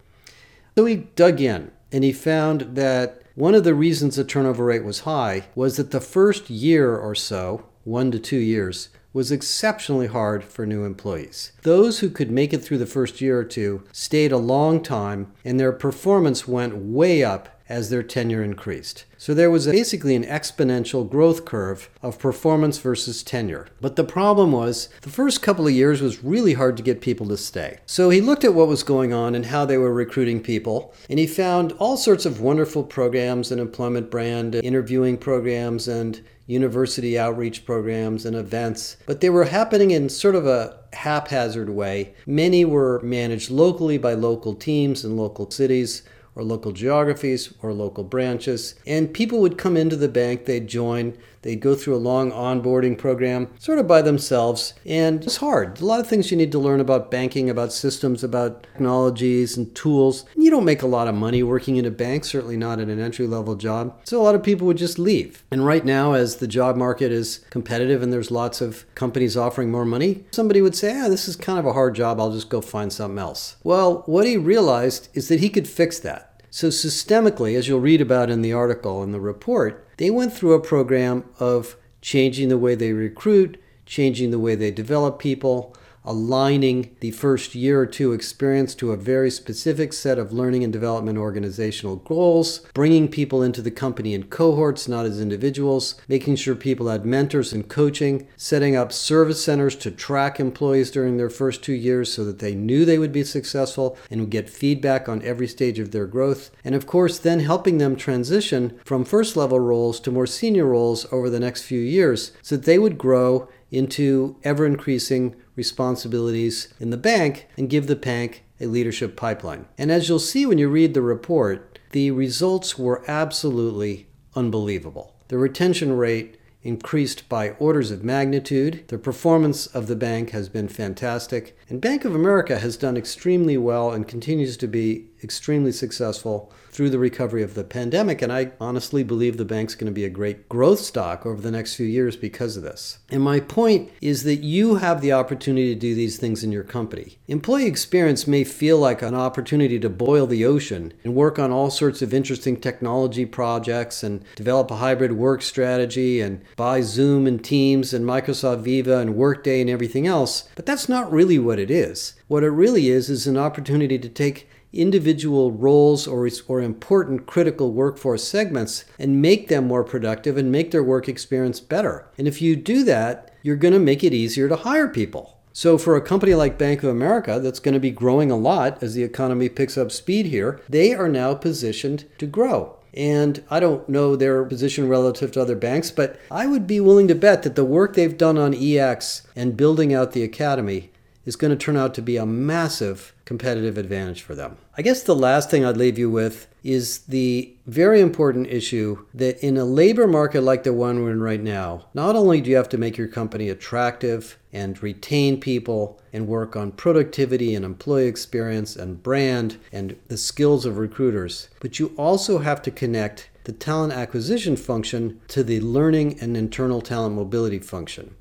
So 0.78 0.86
he 0.86 0.96
dug 0.96 1.42
in 1.42 1.72
and 1.92 2.04
he 2.04 2.14
found 2.14 2.76
that 2.76 3.24
one 3.34 3.56
of 3.56 3.64
the 3.64 3.74
reasons 3.74 4.16
the 4.16 4.24
turnover 4.24 4.66
rate 4.66 4.84
was 4.84 5.00
high 5.00 5.48
was 5.56 5.78
that 5.78 5.90
the 5.90 6.02
first 6.02 6.52
year 6.52 6.96
or 6.96 7.16
so, 7.16 7.66
one 7.86 8.12
to 8.12 8.20
two 8.20 8.38
years, 8.38 8.90
was 9.12 9.32
exceptionally 9.32 10.06
hard 10.06 10.44
for 10.44 10.68
new 10.68 10.86
employees. 10.86 11.52
Those 11.64 11.98
who 12.00 12.12
could 12.12 12.30
make 12.30 12.54
it 12.54 12.60
through 12.60 12.78
the 12.78 12.86
first 12.86 13.22
year 13.22 13.40
or 13.40 13.44
two 13.44 13.84
stayed 13.92 14.32
a 14.32 14.38
long 14.38 14.84
time 14.84 15.34
and 15.44 15.60
their 15.60 15.72
performance 15.72 16.48
went 16.48 16.76
way 16.76 17.24
up 17.24 17.59
as 17.70 17.90
their 17.90 18.04
tenure 18.04 18.44
increased. 18.44 19.06
So 19.18 19.34
there 19.34 19.52
was 19.52 19.68
basically 19.68 20.16
an 20.16 20.26
exponential 20.26 21.08
growth 21.08 21.46
curve 21.46 21.90
of 22.02 22.20
performance 22.20 22.80
versus 22.80 23.22
tenure. 23.22 23.68
But 23.80 23.96
the 23.96 24.04
problem 24.04 24.52
was 24.52 24.90
the 25.02 25.10
first 25.10 25.42
couple 25.42 25.68
of 25.68 25.74
years 25.74 26.02
was 26.02 26.24
really 26.24 26.54
hard 26.54 26.76
to 26.78 26.84
get 26.84 27.00
people 27.00 27.28
to 27.28 27.38
stay. 27.38 27.78
So 27.86 28.10
he 28.10 28.22
looked 28.22 28.44
at 28.44 28.56
what 28.56 28.68
was 28.68 28.82
going 28.82 29.14
on 29.14 29.36
and 29.36 29.46
how 29.46 29.66
they 29.66 29.78
were 29.78 29.94
recruiting 29.94 30.42
people, 30.42 30.94
and 31.10 31.20
he 31.20 31.28
found 31.28 31.74
all 31.74 31.96
sorts 31.96 32.26
of 32.26 32.42
wonderful 32.42 32.84
programs 32.84 33.52
and 33.52 33.62
employment 33.62 34.10
brand 34.10 34.56
interviewing 34.56 35.18
programs 35.18 35.88
and 35.88 36.22
university 36.50 37.20
outreach 37.20 37.64
programs 37.64 38.26
and 38.26 38.36
events, 38.36 38.98
but 39.06 39.22
they 39.22 39.30
were 39.30 39.44
happening 39.44 39.92
in 39.92 40.10
sort 40.10 40.34
of 40.34 40.48
a 40.48 40.76
haphazard 40.94 41.70
way. 41.70 42.12
Many 42.26 42.66
were 42.66 43.00
managed 43.04 43.52
locally 43.52 44.00
by 44.00 44.14
local 44.16 44.56
teams 44.56 45.06
in 45.06 45.16
local 45.16 45.52
cities 45.52 46.02
or 46.40 46.44
local 46.44 46.72
geographies 46.72 47.54
or 47.62 47.74
local 47.74 48.04
branches. 48.06 48.76
And 48.88 49.14
people 49.14 49.42
would 49.42 49.58
come 49.58 49.76
into 49.76 49.98
the 49.98 50.08
bank, 50.08 50.46
they'd 50.46 50.68
join, 50.68 51.18
they'd 51.42 51.60
go 51.60 51.76
through 51.76 51.96
a 51.96 51.98
long 51.98 52.32
onboarding 52.32 52.98
program 52.98 53.50
sort 53.60 53.78
of 53.78 53.88
by 53.88 54.02
themselves. 54.02 54.74
And 54.86 55.24
it's 55.24 55.38
hard. 55.38 55.82
A 55.82 55.86
lot 55.86 56.00
of 56.00 56.08
things 56.08 56.32
you 56.32 56.38
need 56.38 56.54
to 56.54 56.60
learn 56.60 56.80
about 56.80 57.12
banking, 57.12 57.50
about 57.50 57.74
systems, 57.74 58.24
about 58.24 58.64
technologies 58.64 59.58
and 59.58 59.74
tools. 59.76 60.26
You 60.38 60.50
don't 60.50 60.64
make 60.64 60.82
a 60.82 60.88
lot 60.88 61.10
of 61.10 61.16
money 61.16 61.44
working 61.44 61.76
in 61.76 61.86
a 61.86 61.92
bank, 61.92 62.24
certainly 62.24 62.56
not 62.56 62.80
in 62.80 62.90
an 62.90 63.02
entry 63.02 63.28
level 63.28 63.56
job. 63.56 64.00
So 64.06 64.22
a 64.22 64.24
lot 64.24 64.36
of 64.36 64.42
people 64.42 64.66
would 64.68 64.78
just 64.78 64.98
leave. 64.98 65.44
And 65.52 65.66
right 65.66 65.84
now, 65.84 66.14
as 66.14 66.38
the 66.38 66.48
job 66.48 66.78
market 66.78 67.12
is 67.12 67.46
competitive 67.50 68.02
and 68.02 68.14
there's 68.14 68.32
lots 68.32 68.62
of 68.62 68.86
companies 68.96 69.36
offering 69.36 69.72
more 69.72 69.86
money, 69.86 70.24
somebody 70.32 70.62
would 70.62 70.76
say, 70.76 70.98
ah, 70.98 71.10
this 71.10 71.28
is 71.28 71.36
kind 71.36 71.60
of 71.60 71.66
a 71.66 71.74
hard 71.74 71.96
job. 71.96 72.20
I'll 72.20 72.32
just 72.32 72.50
go 72.50 72.62
find 72.62 72.94
something 72.94 73.20
else. 73.20 73.58
Well, 73.62 74.04
what 74.06 74.26
he 74.26 74.38
realized 74.38 75.10
is 75.14 75.28
that 75.28 75.42
he 75.42 75.50
could 75.50 75.68
fix 75.68 76.00
that. 76.00 76.29
So, 76.52 76.70
systemically, 76.70 77.56
as 77.56 77.68
you'll 77.68 77.80
read 77.80 78.02
about 78.02 78.30
in 78.30 78.42
the 78.42 78.54
article 78.54 79.04
in 79.04 79.12
the 79.12 79.20
report, 79.20 79.88
they 79.98 80.10
went 80.10 80.34
through 80.34 80.54
a 80.54 80.62
program 80.62 81.26
of 81.40 81.76
changing 82.02 82.50
the 82.50 82.58
way 82.58 82.76
they 82.76 82.94
recruit, 82.94 83.62
changing 83.86 84.32
the 84.32 84.40
way 84.40 84.56
they 84.56 84.72
develop 84.72 85.20
people, 85.20 85.76
aligning 86.10 86.90
the 87.02 87.12
first 87.12 87.54
year 87.54 87.80
or 87.80 87.86
two 87.86 88.14
experience 88.14 88.74
to 88.74 88.92
a 88.92 88.98
very 88.98 89.30
specific 89.30 89.94
set 89.94 90.18
of 90.18 90.34
learning 90.34 90.64
and 90.64 90.74
development 90.74 91.20
organizational 91.20 91.98
goals, 91.98 92.62
bringing 92.74 93.08
people 93.08 93.44
into 93.44 93.62
the 93.62 93.70
company 93.70 94.16
in 94.16 94.24
cohorts, 94.24 94.88
not 94.88 95.06
as 95.06 95.22
individuals, 95.22 96.02
making 96.08 96.36
sure 96.36 96.56
people 96.56 96.88
had 96.88 97.06
mentors 97.06 97.54
and 97.54 97.70
coaching, 97.70 98.28
setting 98.36 98.76
up 98.76 98.92
service 98.92 99.44
centers 99.44 99.76
to 99.76 99.92
track 99.92 100.40
employees 100.40 100.90
during 100.90 101.18
their 101.18 101.30
first 101.30 101.62
two 101.62 101.74
years 101.74 102.12
so 102.12 102.26
that 102.26 102.40
they 102.40 102.56
knew 102.56 102.86
they 102.86 102.98
would 102.98 103.14
be 103.14 103.24
successful 103.24 103.96
and 104.10 104.20
would 104.20 104.32
get 104.32 104.50
feedback 104.50 105.08
on 105.08 105.22
every 105.22 105.48
stage 105.48 105.78
of 105.78 105.92
their 105.92 106.08
growth, 106.08 106.50
and 106.64 106.74
of 106.74 106.88
course, 106.88 107.20
then 107.20 107.42
helping 107.42 107.78
them 107.78 107.96
transition 107.96 108.80
from 108.84 109.06
first 109.06 109.38
level 109.38 109.60
roles 109.60 110.00
to 110.00 110.10
more 110.10 110.26
senior 110.26 110.66
roles 110.66 111.06
over 111.14 111.30
the 111.30 111.40
next 111.40 111.62
few 111.62 111.80
years 111.80 112.32
so 112.42 112.56
that 112.56 112.66
they 112.66 112.80
would 112.80 112.98
grow 112.98 113.48
into 113.72 114.38
ever 114.44 114.66
increasing 114.66 115.36
responsibilities 115.56 116.74
in 116.80 116.90
the 116.90 116.98
bank 116.98 117.48
and 117.58 117.70
give 117.70 117.88
the 117.88 117.96
bank 117.96 118.44
a 118.60 118.66
leadership 118.66 119.16
pipeline. 119.16 119.66
And 119.78 119.92
as 119.92 120.10
you'll 120.10 120.20
see 120.20 120.46
when 120.46 120.58
you 120.58 120.70
read 120.70 120.94
the 120.94 121.02
report, 121.02 121.80
the 121.92 122.12
results 122.12 122.78
were 122.78 123.04
absolutely 123.08 124.08
unbelievable. 124.36 125.16
The 125.28 125.38
retention 125.38 125.94
rate 125.94 126.39
increased 126.62 127.30
by 127.30 127.52
orders 127.52 127.92
of 127.92 128.04
magnitude. 128.04 128.84
The 128.88 128.98
performance 128.98 129.68
of 129.68 129.88
the 129.88 129.96
bank 129.96 130.32
has 130.32 130.50
been 130.50 130.68
fantastic. 130.68 131.58
And 131.70 131.80
Bank 131.80 132.04
of 132.04 132.16
America 132.16 132.60
has 132.60 132.76
done 132.76 132.98
extremely 132.98 133.58
well 133.58 133.92
and 133.92 134.08
continues 134.08 134.58
to 134.58 134.68
be 134.68 135.10
extremely 135.24 135.72
successful 135.72 136.52
through 136.72 136.90
the 136.90 137.00
recovery 137.00 137.44
of 137.44 137.56
the 137.56 137.64
pandemic. 137.64 138.22
And 138.22 138.32
I 138.32 138.52
honestly 138.60 139.04
believe 139.04 139.38
the 139.38 139.46
bank's 139.46 139.76
going 139.76 139.92
to 139.92 139.92
be 139.92 140.06
a 140.06 140.10
great 140.10 140.48
growth 140.48 140.80
stock 140.80 141.26
over 141.26 141.42
the 141.42 141.52
next 141.52 141.76
few 141.76 141.86
years 141.86 142.16
because 142.16 142.56
of 142.56 142.64
this. 142.64 143.00
And 143.10 143.22
my 143.22 143.40
point 143.40 143.92
is 144.02 144.24
that 144.24 144.38
you 144.38 144.76
have 144.76 145.02
the 145.02 145.12
opportunity 145.12 145.74
to 145.74 145.80
do 145.80 145.96
these 145.96 146.18
things 146.18 146.44
in 146.44 146.52
your 146.52 146.64
company. 146.64 147.18
Employee 147.28 147.66
experience 147.66 148.28
may 148.28 148.44
feel 148.44 148.78
like 148.78 149.02
an 149.02 149.16
opportunity 149.16 149.80
to 149.80 149.90
boil 149.90 150.28
the 150.28 150.46
ocean 150.46 150.94
and 151.04 151.16
work 151.16 151.40
on 151.40 151.52
all 151.52 151.70
sorts 151.70 152.02
of 152.02 152.14
interesting 152.14 152.60
technology 152.60 153.26
projects 153.26 154.04
and 154.04 154.24
develop 154.36 154.72
a 154.72 154.78
hybrid 154.78 155.14
work 155.14 155.42
strategy 155.42 156.22
and 156.22 156.42
buy 156.56 156.82
Zoom 156.82 157.28
and 157.28 157.44
Teams 157.44 157.94
and 157.94 158.06
Microsoft 158.06 158.62
Viva 158.62 158.98
and 158.98 159.16
Workday 159.16 159.62
and 159.62 159.70
everything 159.70 160.08
else. 160.08 160.50
But 160.56 160.66
that's 160.66 160.90
not 160.90 161.12
really 161.12 161.40
what 161.40 161.60
it 161.60 161.72
is. 161.72 162.16
What 162.28 162.44
it 162.44 162.50
really 162.50 162.90
is 162.90 163.10
is 163.10 163.28
an 163.28 163.38
opportunity 163.38 163.98
to 163.98 164.10
take 164.10 164.50
individual 164.72 165.52
roles 165.52 166.08
or, 166.08 166.30
or 166.48 166.62
important 166.62 167.26
critical 167.26 167.72
workforce 167.72 168.24
segments 168.24 168.86
and 169.00 169.22
make 169.22 169.48
them 169.48 169.68
more 169.68 169.84
productive 169.84 170.38
and 170.38 170.52
make 170.52 170.72
their 170.72 170.84
work 170.84 171.10
experience 171.10 171.60
better. 171.60 172.08
And 172.18 172.28
if 172.28 172.42
you 172.42 172.56
do 172.56 172.84
that, 172.84 173.34
you're 173.42 173.56
going 173.56 173.74
to 173.74 173.80
make 173.80 174.04
it 174.04 174.14
easier 174.14 174.48
to 174.48 174.56
hire 174.58 174.88
people. 174.88 175.38
So, 175.52 175.78
for 175.78 175.96
a 175.96 176.02
company 176.02 176.36
like 176.36 176.60
Bank 176.60 176.84
of 176.84 176.90
America 176.90 177.40
that's 177.40 177.60
going 177.60 177.74
to 177.74 177.80
be 177.80 177.92
growing 177.92 178.30
a 178.30 178.38
lot 178.38 178.82
as 178.84 178.94
the 178.94 179.04
economy 179.04 179.50
picks 179.50 179.78
up 179.78 179.92
speed 179.92 180.28
here, 180.28 180.62
they 180.70 180.94
are 180.94 181.10
now 181.10 181.34
positioned 181.34 182.06
to 182.20 182.28
grow. 182.28 182.79
And 182.94 183.44
I 183.50 183.60
don't 183.60 183.88
know 183.88 184.16
their 184.16 184.44
position 184.44 184.88
relative 184.88 185.32
to 185.34 185.42
other 185.42 185.56
banks, 185.56 185.92
but 185.92 186.20
I 186.32 186.48
would 186.48 186.66
be 186.66 186.80
willing 186.80 187.08
to 187.08 187.16
bet 187.16 187.44
that 187.44 187.56
the 187.56 187.66
work 187.66 187.94
they've 187.94 188.18
done 188.18 188.38
on 188.38 188.56
EX 188.56 189.28
and 189.36 189.58
building 189.58 189.94
out 189.94 190.14
the 190.14 190.24
academy 190.24 190.92
is 191.26 191.36
going 191.36 191.52
to 191.52 191.58
turn 191.58 191.78
out 191.78 191.94
to 191.94 192.02
be 192.02 192.18
a 192.18 192.26
massive 192.26 193.14
competitive 193.30 193.78
advantage 193.78 194.24
for 194.24 194.34
them. 194.34 194.58
I 194.76 194.82
guess 194.82 195.04
the 195.04 195.14
last 195.14 195.52
thing 195.52 195.64
I'd 195.64 195.78
leave 195.78 196.00
you 196.00 196.10
with 196.10 196.48
is 196.64 197.02
the 197.02 197.54
very 197.68 198.02
important 198.02 198.48
issue 198.48 199.06
that 199.14 199.38
in 199.46 199.56
a 199.56 199.66
labor 199.66 200.08
market 200.08 200.42
like 200.42 200.64
the 200.64 200.74
one 200.74 201.04
we're 201.04 201.12
in 201.12 201.22
right 201.22 201.40
now, 201.40 201.86
not 201.94 202.16
only 202.16 202.42
do 202.42 202.50
you 202.50 202.56
have 202.56 202.70
to 202.70 202.80
make 202.80 202.98
your 202.98 203.08
company 203.08 203.48
attractive 203.48 204.40
and 204.52 204.82
retain 204.82 205.40
people 205.40 206.02
and 206.12 206.28
work 206.28 206.56
on 206.56 206.72
productivity 206.72 207.54
and 207.54 207.64
employee 207.64 208.08
experience 208.08 208.76
and 208.76 209.04
brand 209.04 209.60
and 209.72 209.96
the 210.08 210.18
skills 210.18 210.66
of 210.66 210.80
recruiters, 210.80 211.50
but 211.60 211.78
you 211.78 211.94
also 211.98 212.40
have 212.40 212.64
to 212.64 212.72
connect 212.72 213.30
the 213.44 213.52
talent 213.52 213.94
acquisition 213.94 214.56
function 214.56 215.22
to 215.28 215.44
the 215.44 215.62
learning 215.62 216.20
and 216.20 216.36
internal 216.36 216.82
talent 216.82 217.14
mobility 217.14 217.60
function. 217.60 218.16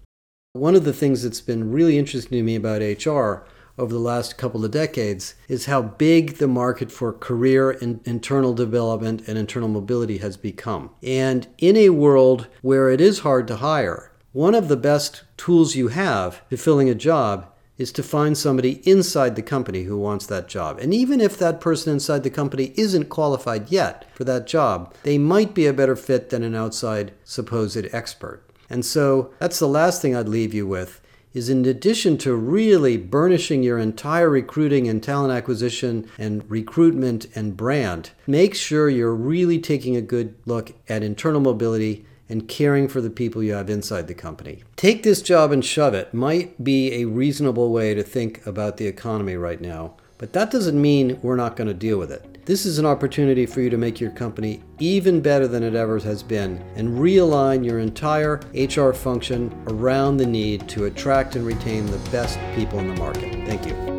One 0.52 0.74
of 0.74 0.84
the 0.84 0.92
things 0.92 1.22
that's 1.22 1.40
been 1.40 1.72
really 1.72 1.96
interesting 1.96 2.36
to 2.36 2.42
me 2.42 2.56
about 2.56 2.82
HR 2.82 3.48
over 3.78 3.92
the 3.92 4.00
last 4.00 4.36
couple 4.36 4.64
of 4.64 4.70
decades 4.70 5.34
is 5.48 5.66
how 5.66 5.80
big 5.80 6.36
the 6.36 6.48
market 6.48 6.90
for 6.90 7.12
career 7.12 7.70
and 7.70 8.00
internal 8.04 8.52
development 8.52 9.22
and 9.26 9.38
internal 9.38 9.68
mobility 9.68 10.18
has 10.18 10.36
become. 10.36 10.90
And 11.02 11.46
in 11.58 11.76
a 11.76 11.90
world 11.90 12.48
where 12.62 12.90
it 12.90 13.00
is 13.00 13.20
hard 13.20 13.46
to 13.48 13.56
hire, 13.56 14.12
one 14.32 14.54
of 14.54 14.68
the 14.68 14.76
best 14.76 15.24
tools 15.36 15.76
you 15.76 15.88
have 15.88 16.46
to 16.50 16.56
filling 16.56 16.90
a 16.90 16.94
job 16.94 17.46
is 17.78 17.92
to 17.92 18.02
find 18.02 18.36
somebody 18.36 18.82
inside 18.88 19.36
the 19.36 19.42
company 19.42 19.84
who 19.84 19.96
wants 19.96 20.26
that 20.26 20.48
job. 20.48 20.78
And 20.80 20.92
even 20.92 21.20
if 21.20 21.38
that 21.38 21.60
person 21.60 21.92
inside 21.92 22.24
the 22.24 22.30
company 22.30 22.72
isn't 22.76 23.08
qualified 23.08 23.70
yet 23.70 24.04
for 24.14 24.24
that 24.24 24.48
job, 24.48 24.92
they 25.04 25.16
might 25.16 25.54
be 25.54 25.66
a 25.66 25.72
better 25.72 25.94
fit 25.94 26.30
than 26.30 26.42
an 26.42 26.56
outside 26.56 27.12
supposed 27.22 27.86
expert. 27.92 28.42
And 28.68 28.84
so 28.84 29.32
that's 29.38 29.60
the 29.60 29.68
last 29.68 30.02
thing 30.02 30.14
I'd 30.14 30.28
leave 30.28 30.52
you 30.52 30.66
with 30.66 31.00
is 31.34 31.48
in 31.48 31.64
addition 31.64 32.18
to 32.18 32.34
really 32.34 32.96
burnishing 32.96 33.62
your 33.62 33.78
entire 33.78 34.28
recruiting 34.28 34.88
and 34.88 35.02
talent 35.02 35.32
acquisition 35.32 36.08
and 36.18 36.48
recruitment 36.50 37.26
and 37.34 37.56
brand, 37.56 38.10
make 38.26 38.54
sure 38.54 38.88
you're 38.88 39.14
really 39.14 39.58
taking 39.58 39.96
a 39.96 40.00
good 40.00 40.34
look 40.46 40.72
at 40.88 41.02
internal 41.02 41.40
mobility 41.40 42.04
and 42.28 42.48
caring 42.48 42.88
for 42.88 43.00
the 43.00 43.10
people 43.10 43.42
you 43.42 43.54
have 43.54 43.70
inside 43.70 44.06
the 44.06 44.14
company. 44.14 44.62
Take 44.76 45.02
this 45.02 45.22
job 45.22 45.50
and 45.50 45.64
shove 45.64 45.94
it 45.94 46.12
might 46.12 46.62
be 46.62 46.92
a 46.94 47.06
reasonable 47.06 47.72
way 47.72 47.94
to 47.94 48.02
think 48.02 48.44
about 48.46 48.76
the 48.76 48.86
economy 48.86 49.36
right 49.36 49.60
now 49.60 49.94
But 50.18 50.32
that 50.32 50.50
doesn't 50.50 50.80
mean 50.80 51.18
we're 51.22 51.36
not 51.36 51.56
going 51.56 51.68
to 51.68 51.74
deal 51.74 51.96
with 51.96 52.10
it. 52.10 52.38
This 52.48 52.64
is 52.64 52.78
an 52.78 52.87
opportunity 52.87 53.44
for 53.44 53.61
you 53.61 53.68
to 53.68 53.76
make 53.76 54.00
your 54.00 54.11
company 54.11 54.62
even 54.78 55.20
better 55.20 55.46
than 55.46 55.62
it 55.62 55.74
ever 55.74 55.98
has 55.98 56.22
been 56.22 56.64
and 56.76 56.98
realign 56.98 57.62
your 57.62 57.78
entire 57.78 58.40
HR 58.54 58.94
function 58.94 59.54
around 59.66 60.16
the 60.16 60.24
need 60.24 60.66
to 60.70 60.87
attract 60.87 61.37
and 61.37 61.44
retain 61.44 61.84
the 61.84 61.98
best 62.11 62.38
people 62.56 62.78
in 62.78 62.88
the 62.88 62.98
market. 62.98 63.34
Thank 63.46 63.66
you. 63.66 63.97